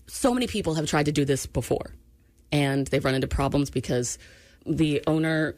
so 0.06 0.32
many 0.32 0.46
people 0.46 0.74
have 0.76 0.86
tried 0.86 1.04
to 1.04 1.12
do 1.12 1.26
this 1.26 1.44
before 1.44 1.92
and 2.50 2.86
they've 2.86 3.04
run 3.04 3.14
into 3.14 3.28
problems 3.28 3.68
because 3.68 4.16
the 4.64 5.02
owner 5.06 5.54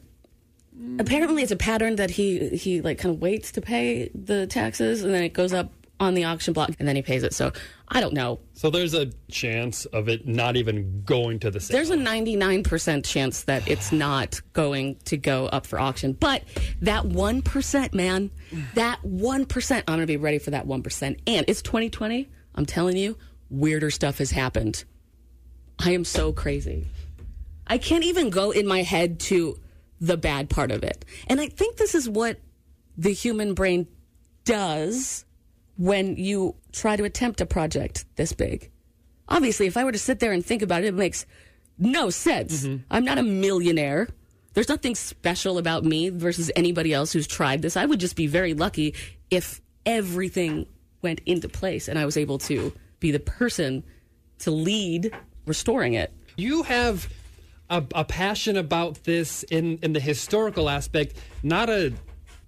apparently 0.99 1.43
it's 1.43 1.51
a 1.51 1.57
pattern 1.57 1.95
that 1.97 2.09
he 2.09 2.49
he 2.49 2.81
like 2.81 2.97
kind 2.97 3.13
of 3.15 3.21
waits 3.21 3.51
to 3.53 3.61
pay 3.61 4.09
the 4.15 4.47
taxes 4.47 5.03
and 5.03 5.13
then 5.13 5.23
it 5.23 5.33
goes 5.33 5.53
up 5.53 5.71
on 5.99 6.15
the 6.15 6.23
auction 6.23 6.51
block 6.51 6.71
and 6.79 6.87
then 6.87 6.95
he 6.95 7.01
pays 7.01 7.21
it. 7.23 7.33
So 7.33 7.51
i 7.89 7.99
don't 8.01 8.13
know. 8.13 8.39
So 8.53 8.69
there's 8.69 8.93
a 8.93 9.07
chance 9.29 9.85
of 9.85 10.09
it 10.09 10.27
not 10.27 10.55
even 10.55 11.03
going 11.03 11.39
to 11.39 11.51
the 11.51 11.59
sale. 11.59 11.75
there's 11.75 11.89
a 11.89 11.95
99% 11.95 13.05
chance 13.05 13.43
that 13.43 13.67
it's 13.67 13.91
not 13.91 14.41
going 14.53 14.95
to 15.05 15.17
go 15.17 15.45
up 15.47 15.67
for 15.67 15.79
auction. 15.79 16.13
But 16.13 16.43
that 16.81 17.03
1% 17.03 17.93
man 17.93 18.31
that 18.73 18.99
1% 19.03 19.77
i'm 19.77 19.83
going 19.85 19.99
to 19.99 20.07
be 20.07 20.17
ready 20.17 20.39
for 20.39 20.51
that 20.51 20.67
1% 20.67 21.19
and 21.27 21.45
it's 21.47 21.61
2020 21.61 22.29
i'm 22.55 22.65
telling 22.65 22.97
you 22.97 23.17
weirder 23.51 23.91
stuff 23.91 24.17
has 24.17 24.31
happened. 24.31 24.83
I 25.77 25.91
am 25.91 26.05
so 26.05 26.31
crazy. 26.31 26.87
I 27.67 27.77
can't 27.77 28.03
even 28.03 28.29
go 28.29 28.51
in 28.51 28.65
my 28.65 28.81
head 28.81 29.19
to 29.21 29.59
the 30.01 30.17
bad 30.17 30.49
part 30.49 30.71
of 30.71 30.83
it. 30.83 31.05
And 31.27 31.39
I 31.39 31.47
think 31.47 31.77
this 31.77 31.95
is 31.95 32.09
what 32.09 32.39
the 32.97 33.13
human 33.13 33.53
brain 33.53 33.87
does 34.43 35.23
when 35.77 36.17
you 36.17 36.55
try 36.73 36.95
to 36.95 37.03
attempt 37.03 37.39
a 37.39 37.45
project 37.45 38.05
this 38.15 38.33
big. 38.33 38.69
Obviously, 39.29 39.67
if 39.67 39.77
I 39.77 39.83
were 39.83 39.91
to 39.91 39.99
sit 39.99 40.19
there 40.19 40.33
and 40.33 40.45
think 40.45 40.61
about 40.61 40.83
it, 40.83 40.87
it 40.87 40.93
makes 40.95 41.25
no 41.77 42.09
sense. 42.09 42.63
Mm-hmm. 42.63 42.83
I'm 42.89 43.05
not 43.05 43.17
a 43.17 43.23
millionaire. 43.23 44.09
There's 44.53 44.67
nothing 44.67 44.95
special 44.95 45.57
about 45.57 45.85
me 45.85 46.09
versus 46.09 46.51
anybody 46.55 46.93
else 46.93 47.13
who's 47.13 47.27
tried 47.27 47.61
this. 47.61 47.77
I 47.77 47.85
would 47.85 47.99
just 47.99 48.15
be 48.15 48.27
very 48.27 48.53
lucky 48.53 48.95
if 49.29 49.61
everything 49.85 50.65
went 51.01 51.21
into 51.25 51.47
place 51.47 51.87
and 51.87 51.97
I 51.97 52.05
was 52.05 52.17
able 52.17 52.37
to 52.39 52.73
be 52.99 53.11
the 53.11 53.19
person 53.19 53.83
to 54.39 54.51
lead 54.51 55.15
restoring 55.45 55.93
it. 55.93 56.11
You 56.35 56.63
have 56.63 57.07
a, 57.71 57.83
a 57.95 58.05
passion 58.05 58.57
about 58.57 59.05
this 59.05 59.43
in, 59.43 59.79
in 59.81 59.93
the 59.93 59.99
historical 59.99 60.69
aspect, 60.69 61.15
not 61.41 61.69
a 61.69 61.93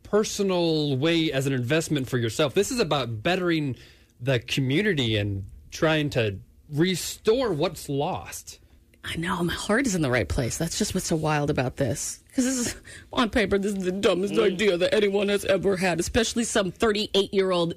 personal 0.03 0.97
way 0.97 1.31
as 1.31 1.47
an 1.47 1.53
investment 1.53 2.07
for 2.07 2.17
yourself. 2.17 2.53
This 2.53 2.69
is 2.69 2.79
about 2.79 3.23
bettering 3.23 3.75
the 4.19 4.39
community 4.39 5.17
and 5.17 5.45
trying 5.71 6.09
to 6.11 6.37
restore 6.69 7.53
what's 7.53 7.89
lost. 7.89 8.59
I 9.05 9.15
know 9.15 9.43
my 9.43 9.53
heart 9.53 9.87
is 9.87 9.95
in 9.95 10.01
the 10.01 10.11
right 10.11 10.27
place. 10.27 10.57
That's 10.57 10.77
just 10.77 10.93
what's 10.93 11.07
so 11.07 11.15
wild 11.15 11.49
about 11.49 11.77
this. 11.77 12.19
Because 12.27 12.45
this 12.45 12.67
is 12.67 12.75
on 13.11 13.29
paper, 13.29 13.57
this 13.57 13.73
is 13.73 13.83
the 13.83 13.91
dumbest 13.91 14.33
mm. 14.33 14.43
idea 14.43 14.77
that 14.77 14.93
anyone 14.93 15.29
has 15.29 15.45
ever 15.45 15.77
had, 15.77 15.99
especially 15.99 16.43
some 16.43 16.71
38 16.71 17.33
year 17.33 17.51
old. 17.51 17.75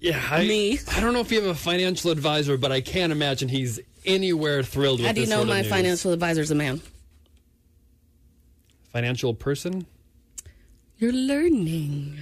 Yeah, 0.00 0.20
I, 0.30 0.46
Me? 0.46 0.78
I 0.92 1.00
don't 1.00 1.12
know 1.12 1.20
if 1.20 1.30
you 1.30 1.40
have 1.40 1.50
a 1.50 1.54
financial 1.54 2.10
advisor, 2.10 2.56
but 2.56 2.72
I 2.72 2.80
can't 2.80 3.12
imagine 3.12 3.48
he's 3.48 3.80
anywhere 4.06 4.62
thrilled 4.62 5.00
with 5.00 5.06
How 5.06 5.12
do 5.12 5.20
you 5.20 5.26
know 5.26 5.44
my 5.44 5.60
news. 5.62 5.70
financial 5.70 6.12
advisor's 6.12 6.50
a 6.50 6.54
man? 6.54 6.80
financial 8.92 9.34
person? 9.34 9.86
You're 10.98 11.12
learning. 11.12 12.16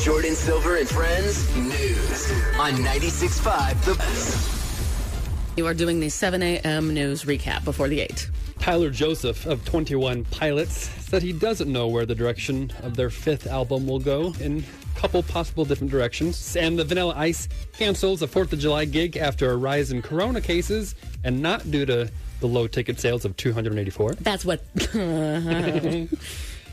Jordin 0.00 0.34
Silver 0.34 0.76
and 0.76 0.88
Friends 0.88 1.54
News 1.56 2.30
on 2.58 2.72
96.5 2.72 3.84
The 3.84 3.94
Buzz. 3.94 5.52
You 5.58 5.66
are 5.66 5.74
doing 5.74 6.00
the 6.00 6.08
7 6.08 6.42
a.m. 6.42 6.94
news 6.94 7.24
recap 7.24 7.64
before 7.64 7.88
the 7.88 8.00
8. 8.00 8.30
Tyler 8.58 8.88
Joseph 8.90 9.44
of 9.46 9.62
21 9.66 10.24
Pilots 10.26 10.88
said 11.06 11.22
he 11.22 11.32
doesn't 11.34 11.70
know 11.70 11.88
where 11.88 12.06
the 12.06 12.14
direction 12.14 12.72
of 12.82 12.96
their 12.96 13.10
fifth 13.10 13.46
album 13.46 13.86
will 13.86 13.98
go 13.98 14.32
in 14.40 14.64
a 14.79 14.79
couple 15.00 15.22
possible 15.22 15.64
different 15.64 15.90
directions. 15.90 16.56
And 16.56 16.78
the 16.78 16.84
Vanilla 16.84 17.14
Ice 17.16 17.48
cancels 17.72 18.20
a 18.20 18.26
4th 18.26 18.52
of 18.52 18.58
July 18.58 18.84
gig 18.84 19.16
after 19.16 19.50
a 19.50 19.56
rise 19.56 19.92
in 19.92 20.02
corona 20.02 20.42
cases 20.42 20.94
and 21.24 21.40
not 21.40 21.70
due 21.70 21.86
to 21.86 22.10
the 22.40 22.46
low 22.46 22.66
ticket 22.66 23.00
sales 23.00 23.24
of 23.24 23.34
284. 23.36 24.12
That's 24.20 24.44
what. 24.44 24.62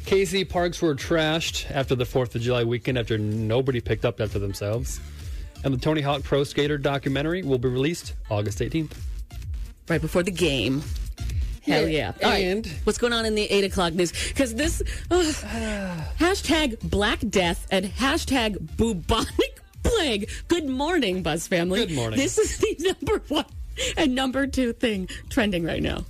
KC 0.08 0.48
parks 0.48 0.82
were 0.82 0.96
trashed 0.96 1.70
after 1.72 1.96
the 1.96 2.04
4th 2.04 2.36
of 2.36 2.42
July 2.42 2.64
weekend 2.66 2.98
after 2.98 3.18
nobody 3.18 3.80
picked 3.80 4.04
up 4.04 4.20
after 4.20 4.40
themselves. 4.40 5.00
And 5.64 5.74
the 5.74 5.78
Tony 5.78 6.02
Hawk 6.02 6.24
Pro 6.24 6.44
Skater 6.44 6.78
documentary 6.78 7.44
will 7.44 7.58
be 7.58 7.70
released 7.70 8.14
August 8.30 8.60
18th. 8.60 8.92
right 9.90 10.02
before 10.02 10.24
the 10.24 10.32
game. 10.32 10.82
Hell 11.68 11.88
yeah. 11.88 12.14
All 12.24 12.30
right. 12.30 12.44
And- 12.46 12.68
what's 12.84 12.98
going 12.98 13.14
on 13.14 13.26
in 13.26 13.36
the 13.36 13.44
8 13.44 13.66
o'clock 13.66 13.94
news? 13.94 14.12
Because 14.30 14.56
this 14.56 14.82
hashtag 15.10 16.80
Black 16.82 17.20
Death 17.30 17.68
and 17.72 17.86
hashtag 17.86 18.58
bubonic 18.78 19.60
plague. 19.84 20.30
Good 20.48 20.68
morning, 20.68 21.24
Buzz 21.24 21.48
family. 21.48 21.86
Good 21.86 21.96
morning. 21.96 22.20
This 22.20 22.38
is 22.38 22.58
the 22.58 22.76
number 23.02 23.22
one 23.28 23.46
and 23.96 24.16
number 24.16 24.48
two 24.48 24.74
thing 24.74 25.08
trending 25.30 25.64
right 25.64 25.82
now. 25.84 26.06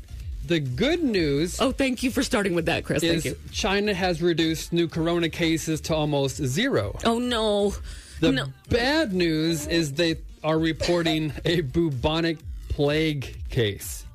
The 0.46 0.60
good 0.62 1.04
news 1.04 1.60
Oh, 1.60 1.74
thank 1.74 2.04
you 2.04 2.12
for 2.12 2.24
starting 2.24 2.56
with 2.56 2.67
that, 2.67 2.86
Chris. 2.86 3.02
Thank 3.04 3.26
you. 3.26 3.36
China 3.52 3.93
has 3.93 4.22
reduced 4.22 4.72
new 4.72 4.88
corona 4.88 5.28
cases 5.28 5.82
to 5.82 5.96
almost 5.96 6.38
zero. 6.38 6.98
Oh, 7.04 7.20
no. 7.20 7.74
The 8.22 8.32
no. 8.32 8.46
bad 8.70 9.12
news 9.13 9.67
is 9.67 9.93
they 9.93 10.16
are 10.45 10.58
reporting 10.58 11.34
a 11.43 11.62
bubonic 11.62 12.38
plague 12.70 13.36
case. 13.49 14.05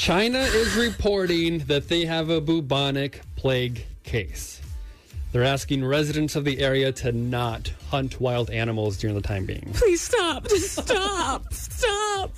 China 0.00 0.38
is 0.38 0.76
reporting 0.76 1.58
that 1.66 1.88
they 1.88 2.06
have 2.06 2.30
a 2.30 2.40
bubonic 2.40 3.20
plague 3.36 3.84
case. 4.02 4.59
They're 5.32 5.44
asking 5.44 5.84
residents 5.84 6.34
of 6.34 6.44
the 6.44 6.58
area 6.60 6.90
to 6.92 7.12
not 7.12 7.72
hunt 7.88 8.20
wild 8.20 8.50
animals 8.50 8.96
during 8.96 9.14
the 9.14 9.22
time 9.22 9.46
being. 9.46 9.70
Please 9.74 10.00
stop. 10.00 10.48
Just 10.48 10.72
stop. 10.72 11.52
Stop. 11.52 12.10
up. 12.20 12.32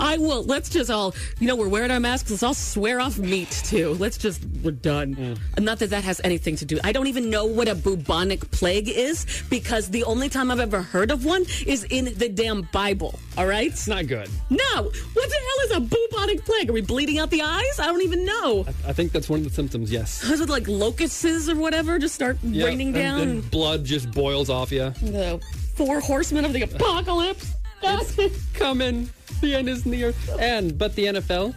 I 0.00 0.18
will. 0.18 0.42
Let's 0.44 0.68
just 0.68 0.90
all, 0.90 1.14
you 1.38 1.46
know, 1.46 1.56
we're 1.56 1.68
wearing 1.68 1.90
our 1.90 2.00
masks. 2.00 2.30
Let's 2.30 2.42
all 2.42 2.54
swear 2.54 3.00
off 3.00 3.18
meat 3.18 3.50
too. 3.64 3.94
Let's 3.94 4.18
just, 4.18 4.44
we're 4.62 4.72
done. 4.72 5.14
Mm. 5.14 5.62
Not 5.62 5.78
that 5.80 5.90
that 5.90 6.04
has 6.04 6.20
anything 6.24 6.56
to 6.56 6.64
do. 6.64 6.78
I 6.84 6.92
don't 6.92 7.06
even 7.06 7.30
know 7.30 7.44
what 7.44 7.68
a 7.68 7.74
bubonic 7.74 8.50
plague 8.50 8.88
is 8.88 9.44
because 9.48 9.88
the 9.88 10.04
only 10.04 10.28
time 10.28 10.50
I've 10.50 10.60
ever 10.60 10.82
heard 10.82 11.10
of 11.10 11.24
one 11.24 11.44
is 11.66 11.84
in 11.84 12.12
the 12.16 12.28
damn 12.28 12.62
Bible. 12.72 13.18
All 13.36 13.46
right? 13.46 13.68
It's 13.68 13.88
not 13.88 14.06
good. 14.06 14.28
No. 14.50 14.82
What 14.82 14.92
the 15.28 15.36
hell 15.36 15.66
is 15.66 15.70
a 15.76 15.80
bubonic 15.80 16.44
plague? 16.44 16.70
Are 16.70 16.72
we 16.72 16.80
bleeding 16.80 17.18
out 17.18 17.30
the 17.30 17.42
eyes? 17.42 17.78
I 17.78 17.86
don't 17.86 18.02
even 18.02 18.24
know. 18.24 18.66
I 18.86 18.92
think 18.92 19.12
that's 19.12 19.28
one 19.28 19.40
of 19.40 19.44
the 19.44 19.50
symptoms, 19.50 19.90
yes. 19.90 20.22
Is 20.24 20.40
it 20.40 20.48
like 20.48 20.68
locusts 20.68 21.48
or 21.48 21.56
whatever 21.56 21.98
just 21.98 22.14
start 22.14 22.31
Yeah, 22.42 22.66
raining 22.66 22.88
and 22.88 22.94
down? 22.96 23.18
then 23.18 23.40
blood 23.42 23.84
just 23.84 24.10
boils 24.10 24.50
off 24.50 24.70
you. 24.72 24.90
the 24.90 25.40
four 25.74 26.00
horsemen 26.00 26.44
of 26.44 26.52
the 26.52 26.62
apocalypse. 26.62 27.52
coming. 28.54 29.10
The 29.40 29.56
end 29.56 29.68
is 29.68 29.84
near. 29.84 30.14
And 30.38 30.78
but 30.78 30.94
the 30.94 31.06
NFL 31.06 31.54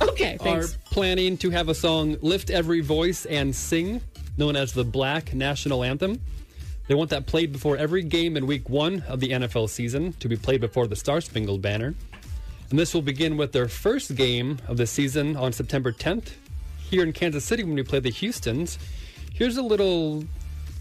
Okay, 0.00 0.36
are 0.40 0.64
planning 0.90 1.36
to 1.38 1.50
have 1.50 1.68
a 1.68 1.74
song 1.74 2.16
"Lift 2.20 2.50
Every 2.50 2.80
Voice 2.80 3.24
and 3.26 3.54
Sing," 3.54 4.00
known 4.36 4.56
as 4.56 4.72
the 4.72 4.84
Black 4.84 5.34
National 5.34 5.82
Anthem. 5.84 6.20
They 6.88 6.94
want 6.94 7.10
that 7.10 7.26
played 7.26 7.50
before 7.52 7.76
every 7.76 8.02
game 8.02 8.36
in 8.36 8.46
Week 8.46 8.68
One 8.68 9.02
of 9.08 9.20
the 9.20 9.30
NFL 9.30 9.68
season 9.68 10.12
to 10.14 10.28
be 10.28 10.36
played 10.36 10.60
before 10.60 10.86
the 10.86 10.96
Star 10.96 11.20
Spangled 11.20 11.60
Banner. 11.60 11.94
And 12.70 12.78
this 12.78 12.94
will 12.94 13.02
begin 13.02 13.36
with 13.36 13.52
their 13.52 13.68
first 13.68 14.14
game 14.14 14.58
of 14.68 14.76
the 14.76 14.86
season 14.86 15.36
on 15.36 15.52
September 15.52 15.92
10th 15.92 16.30
here 16.78 17.02
in 17.02 17.12
Kansas 17.12 17.44
City 17.44 17.64
when 17.64 17.74
we 17.74 17.82
play 17.82 18.00
the 18.00 18.10
Houston's. 18.10 18.78
Here's 19.36 19.58
a 19.58 19.62
little 19.62 20.24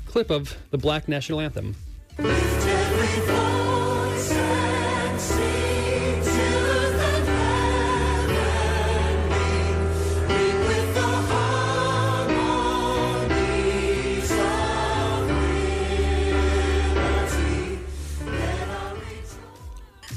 clip 0.05 0.31
of 0.31 0.55
the 0.71 0.77
Black 0.77 1.09
National 1.09 1.41
Anthem. 1.41 1.75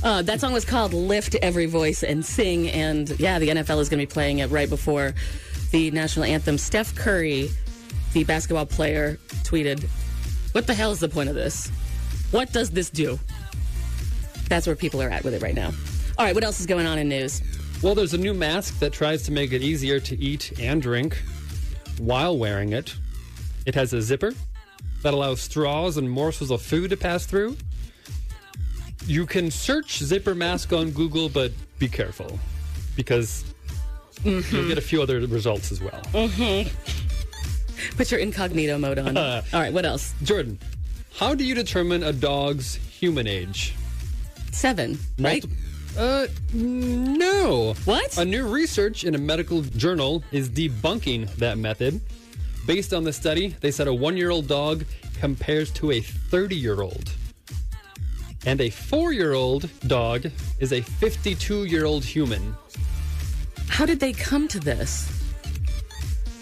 Uh, 0.01 0.23
that 0.23 0.41
song 0.41 0.53
was 0.53 0.65
called 0.65 0.95
Lift 0.95 1.35
Every 1.43 1.67
Voice 1.67 2.05
and 2.05 2.25
Sing. 2.25 2.69
And 2.69 3.19
yeah, 3.19 3.41
the 3.41 3.49
NFL 3.49 3.81
is 3.81 3.89
going 3.89 3.99
to 3.99 4.07
be 4.07 4.07
playing 4.07 4.39
it 4.39 4.47
right 4.53 4.71
before 4.71 5.13
the 5.73 5.91
national 5.91 6.25
anthem. 6.25 6.57
Steph 6.57 6.95
Curry, 6.95 7.51
the 8.13 8.25
basketball 8.25 8.67
player, 8.67 9.19
tweeted, 9.45 9.83
What 10.53 10.67
the 10.67 10.75
hell 10.75 10.93
is 10.93 11.01
the 11.01 11.09
point 11.09 11.29
of 11.29 11.35
this? 11.35 11.71
What 12.31 12.53
does 12.53 12.71
this 12.71 12.91
do? 12.91 13.19
That's 14.49 14.67
where 14.67 14.77
people 14.77 15.03
are 15.03 15.11
at 15.11 15.25
with 15.25 15.35
it 15.35 15.43
right 15.43 15.55
now. 15.55 15.71
All 16.17 16.25
right, 16.25 16.35
what 16.35 16.45
else 16.45 16.61
is 16.61 16.67
going 16.67 16.87
on 16.87 16.99
in 16.99 17.09
news? 17.09 17.43
Well, 17.83 17.95
there's 17.95 18.15
a 18.15 18.19
new 18.19 18.35
mask 18.35 18.81
that 18.81 18.93
tries 18.93 19.23
to 19.25 19.33
make 19.33 19.53
it 19.53 19.63
easier 19.63 20.01
to 20.01 20.19
eat 20.19 20.53
and 20.59 20.83
drink 20.83 21.17
while 21.99 22.37
wearing 22.37 22.73
it. 22.73 22.95
It 23.67 23.75
has 23.75 23.93
a 23.93 24.03
zipper 24.03 24.33
that 25.03 25.15
allows 25.15 25.41
straws 25.41 25.97
and 25.97 26.11
morsels 26.11 26.51
of 26.51 26.61
food 26.61 26.91
to 26.91 26.97
pass 26.97 27.25
through. 27.25 27.57
You 29.07 29.27
can 29.27 29.51
search 29.51 29.99
zipper 29.99 30.35
mask 30.35 30.73
on 30.73 30.91
Google, 30.91 31.29
but 31.29 31.53
be 31.79 31.89
careful 31.89 32.39
because 32.97 33.45
you'll 34.25 34.43
get 34.43 34.79
a 34.79 34.83
few 34.83 35.01
other 35.01 35.21
results 35.21 35.71
as 35.71 35.81
well. 35.81 36.03
Mm-hmm. 36.13 36.69
Put 37.97 38.11
your 38.11 38.21
incognito 38.21 38.79
mode 38.79 38.99
on. 38.99 39.17
All 39.17 39.43
right, 39.53 39.73
what 39.73 39.85
else? 39.85 40.15
Jordin, 40.23 40.59
how 41.17 41.35
do 41.35 41.45
you 41.45 41.55
determine 41.55 42.03
a 42.03 42.13
dog's 42.13 42.75
human 42.75 43.27
age? 43.27 43.75
Seven, 44.53 44.99
right? 45.19 45.45
Uh, 45.97 46.27
no. 46.53 47.75
What? 47.85 48.17
A 48.19 48.25
new 48.25 48.47
research 48.47 49.05
in 49.05 49.15
a 49.15 49.19
medical 49.19 49.63
journal 49.63 50.23
is 50.31 50.49
debunking 50.49 51.35
that 51.37 51.59
method. 51.59 52.01
Based 52.67 52.93
on 52.93 53.03
the 53.03 53.13
study, 53.13 53.57
they 53.61 53.71
said 53.71 53.89
a 53.89 53.95
one 53.95 54.17
year 54.17 54.31
old 54.31 54.47
dog 54.47 54.85
compares 55.19 55.71
to 55.73 55.91
a 55.91 56.01
30 56.01 56.55
year 56.55 56.83
old. 56.83 57.11
And 58.47 58.61
a 58.61 58.71
four 58.71 59.13
year 59.13 59.35
old 59.35 59.69
dog 59.87 60.27
is 60.61 60.73
a 60.73 60.81
52 60.81 61.65
year 61.65 61.85
old 61.85 62.05
human. 62.05 62.55
How 63.69 63.87
did 63.87 64.01
they 64.01 64.13
come 64.13 64.49
to 64.49 64.61
this? 64.61 65.18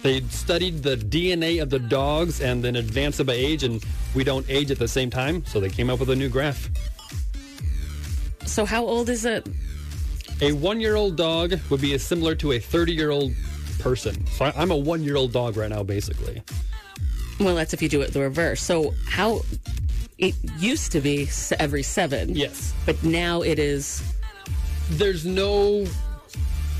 They 0.02 0.20
studied 0.22 0.82
the 0.82 0.96
DNA 0.96 1.60
of 1.62 1.70
the 1.70 1.78
dogs 1.78 2.40
and 2.40 2.62
then 2.62 2.76
advanced 2.76 3.20
it 3.20 3.24
by 3.24 3.34
age, 3.34 3.62
and 3.64 3.84
we 4.14 4.24
don't 4.24 4.46
age 4.48 4.70
at 4.70 4.78
the 4.78 4.88
same 4.88 5.10
time, 5.10 5.44
so 5.46 5.60
they 5.60 5.68
came 5.68 5.90
up 5.90 5.98
with 6.00 6.10
a 6.10 6.16
new 6.16 6.28
graph. 6.28 6.68
So, 8.44 8.64
how 8.64 8.84
old 8.84 9.08
is 9.08 9.24
it? 9.24 9.46
A 10.40 10.52
one 10.52 10.80
year 10.80 10.96
old 10.96 11.16
dog 11.16 11.54
would 11.70 11.80
be 11.80 11.94
as 11.94 12.02
similar 12.02 12.34
to 12.36 12.52
a 12.52 12.58
30 12.58 12.92
year 12.92 13.10
old 13.10 13.32
person. 13.78 14.26
So 14.26 14.50
I'm 14.56 14.70
a 14.70 14.76
one 14.76 15.02
year 15.02 15.16
old 15.16 15.32
dog 15.32 15.56
right 15.56 15.70
now, 15.70 15.82
basically. 15.82 16.42
Well, 17.40 17.54
that's 17.54 17.74
if 17.74 17.82
you 17.82 17.88
do 17.88 18.00
it 18.00 18.12
the 18.12 18.20
reverse. 18.20 18.62
So, 18.62 18.94
how 19.06 19.42
it 20.18 20.34
used 20.58 20.92
to 20.92 21.00
be 21.00 21.28
every 21.58 21.82
seven. 21.82 22.34
Yes. 22.34 22.72
But 22.86 23.02
now 23.04 23.42
it 23.42 23.58
is. 23.58 24.02
There's 24.90 25.26
no. 25.26 25.86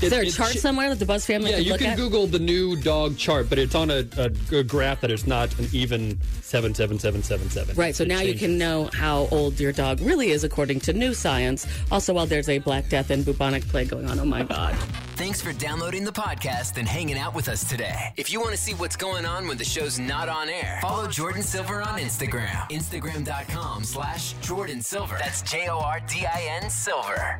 Is 0.01 0.11
there 0.11 0.21
a 0.21 0.29
chart 0.29 0.51
sh- 0.51 0.57
somewhere 0.59 0.89
that 0.89 0.99
the 0.99 1.05
Buzz 1.05 1.25
family 1.25 1.49
Yeah, 1.49 1.57
could 1.57 1.65
you 1.65 1.71
look 1.71 1.81
can 1.81 1.89
at? 1.91 1.97
Google 1.97 2.27
the 2.27 2.39
new 2.39 2.75
dog 2.75 3.17
chart, 3.17 3.49
but 3.49 3.57
it's 3.57 3.73
on 3.75 3.89
a, 3.89 4.05
a, 4.17 4.31
a 4.55 4.63
graph 4.63 5.01
that 5.01 5.09
is 5.11 5.25
not 5.25 5.57
an 5.57 5.67
even 5.73 6.19
77777. 6.41 7.75
Right, 7.75 7.95
so 7.95 8.03
It 8.03 8.09
now 8.09 8.21
you 8.21 8.35
can 8.35 8.57
know 8.57 8.89
how 8.93 9.27
old 9.31 9.59
your 9.59 9.71
dog 9.71 9.99
really 10.01 10.29
is 10.29 10.43
according 10.43 10.81
to 10.81 10.93
new 10.93 11.13
science. 11.13 11.65
Also, 11.91 12.13
while 12.13 12.25
there's 12.27 12.49
a 12.49 12.59
Black 12.59 12.89
Death 12.89 13.09
and 13.09 13.25
bubonic 13.25 13.67
plague 13.67 13.89
going 13.89 14.07
on, 14.09 14.19
oh 14.19 14.25
my 14.25 14.43
God. 14.43 14.75
Thanks 15.15 15.41
for 15.41 15.51
downloading 15.53 16.03
the 16.03 16.11
podcast 16.11 16.77
and 16.77 16.87
hanging 16.87 17.17
out 17.17 17.33
with 17.33 17.49
us 17.49 17.63
today. 17.67 18.13
If 18.17 18.31
you 18.31 18.39
want 18.39 18.51
to 18.51 18.57
see 18.57 18.73
what's 18.73 18.95
going 18.95 19.25
on 19.25 19.47
when 19.47 19.57
the 19.57 19.65
show's 19.65 19.97
not 19.97 20.29
on 20.29 20.47
air, 20.47 20.77
follow 20.81 21.07
Jordin 21.07 21.41
Silver 21.43 21.81
on 21.81 21.97
Instagram. 21.99 22.69
Instagram.com 22.69 23.83
slash 23.83 24.35
Jordin 24.35 24.83
Silver. 24.83 25.17
That's 25.17 25.41
J 25.41 25.69
O 25.69 25.79
R 25.79 25.99
D 26.07 26.23
I 26.25 26.59
N 26.61 26.69
Silver. 26.69 27.39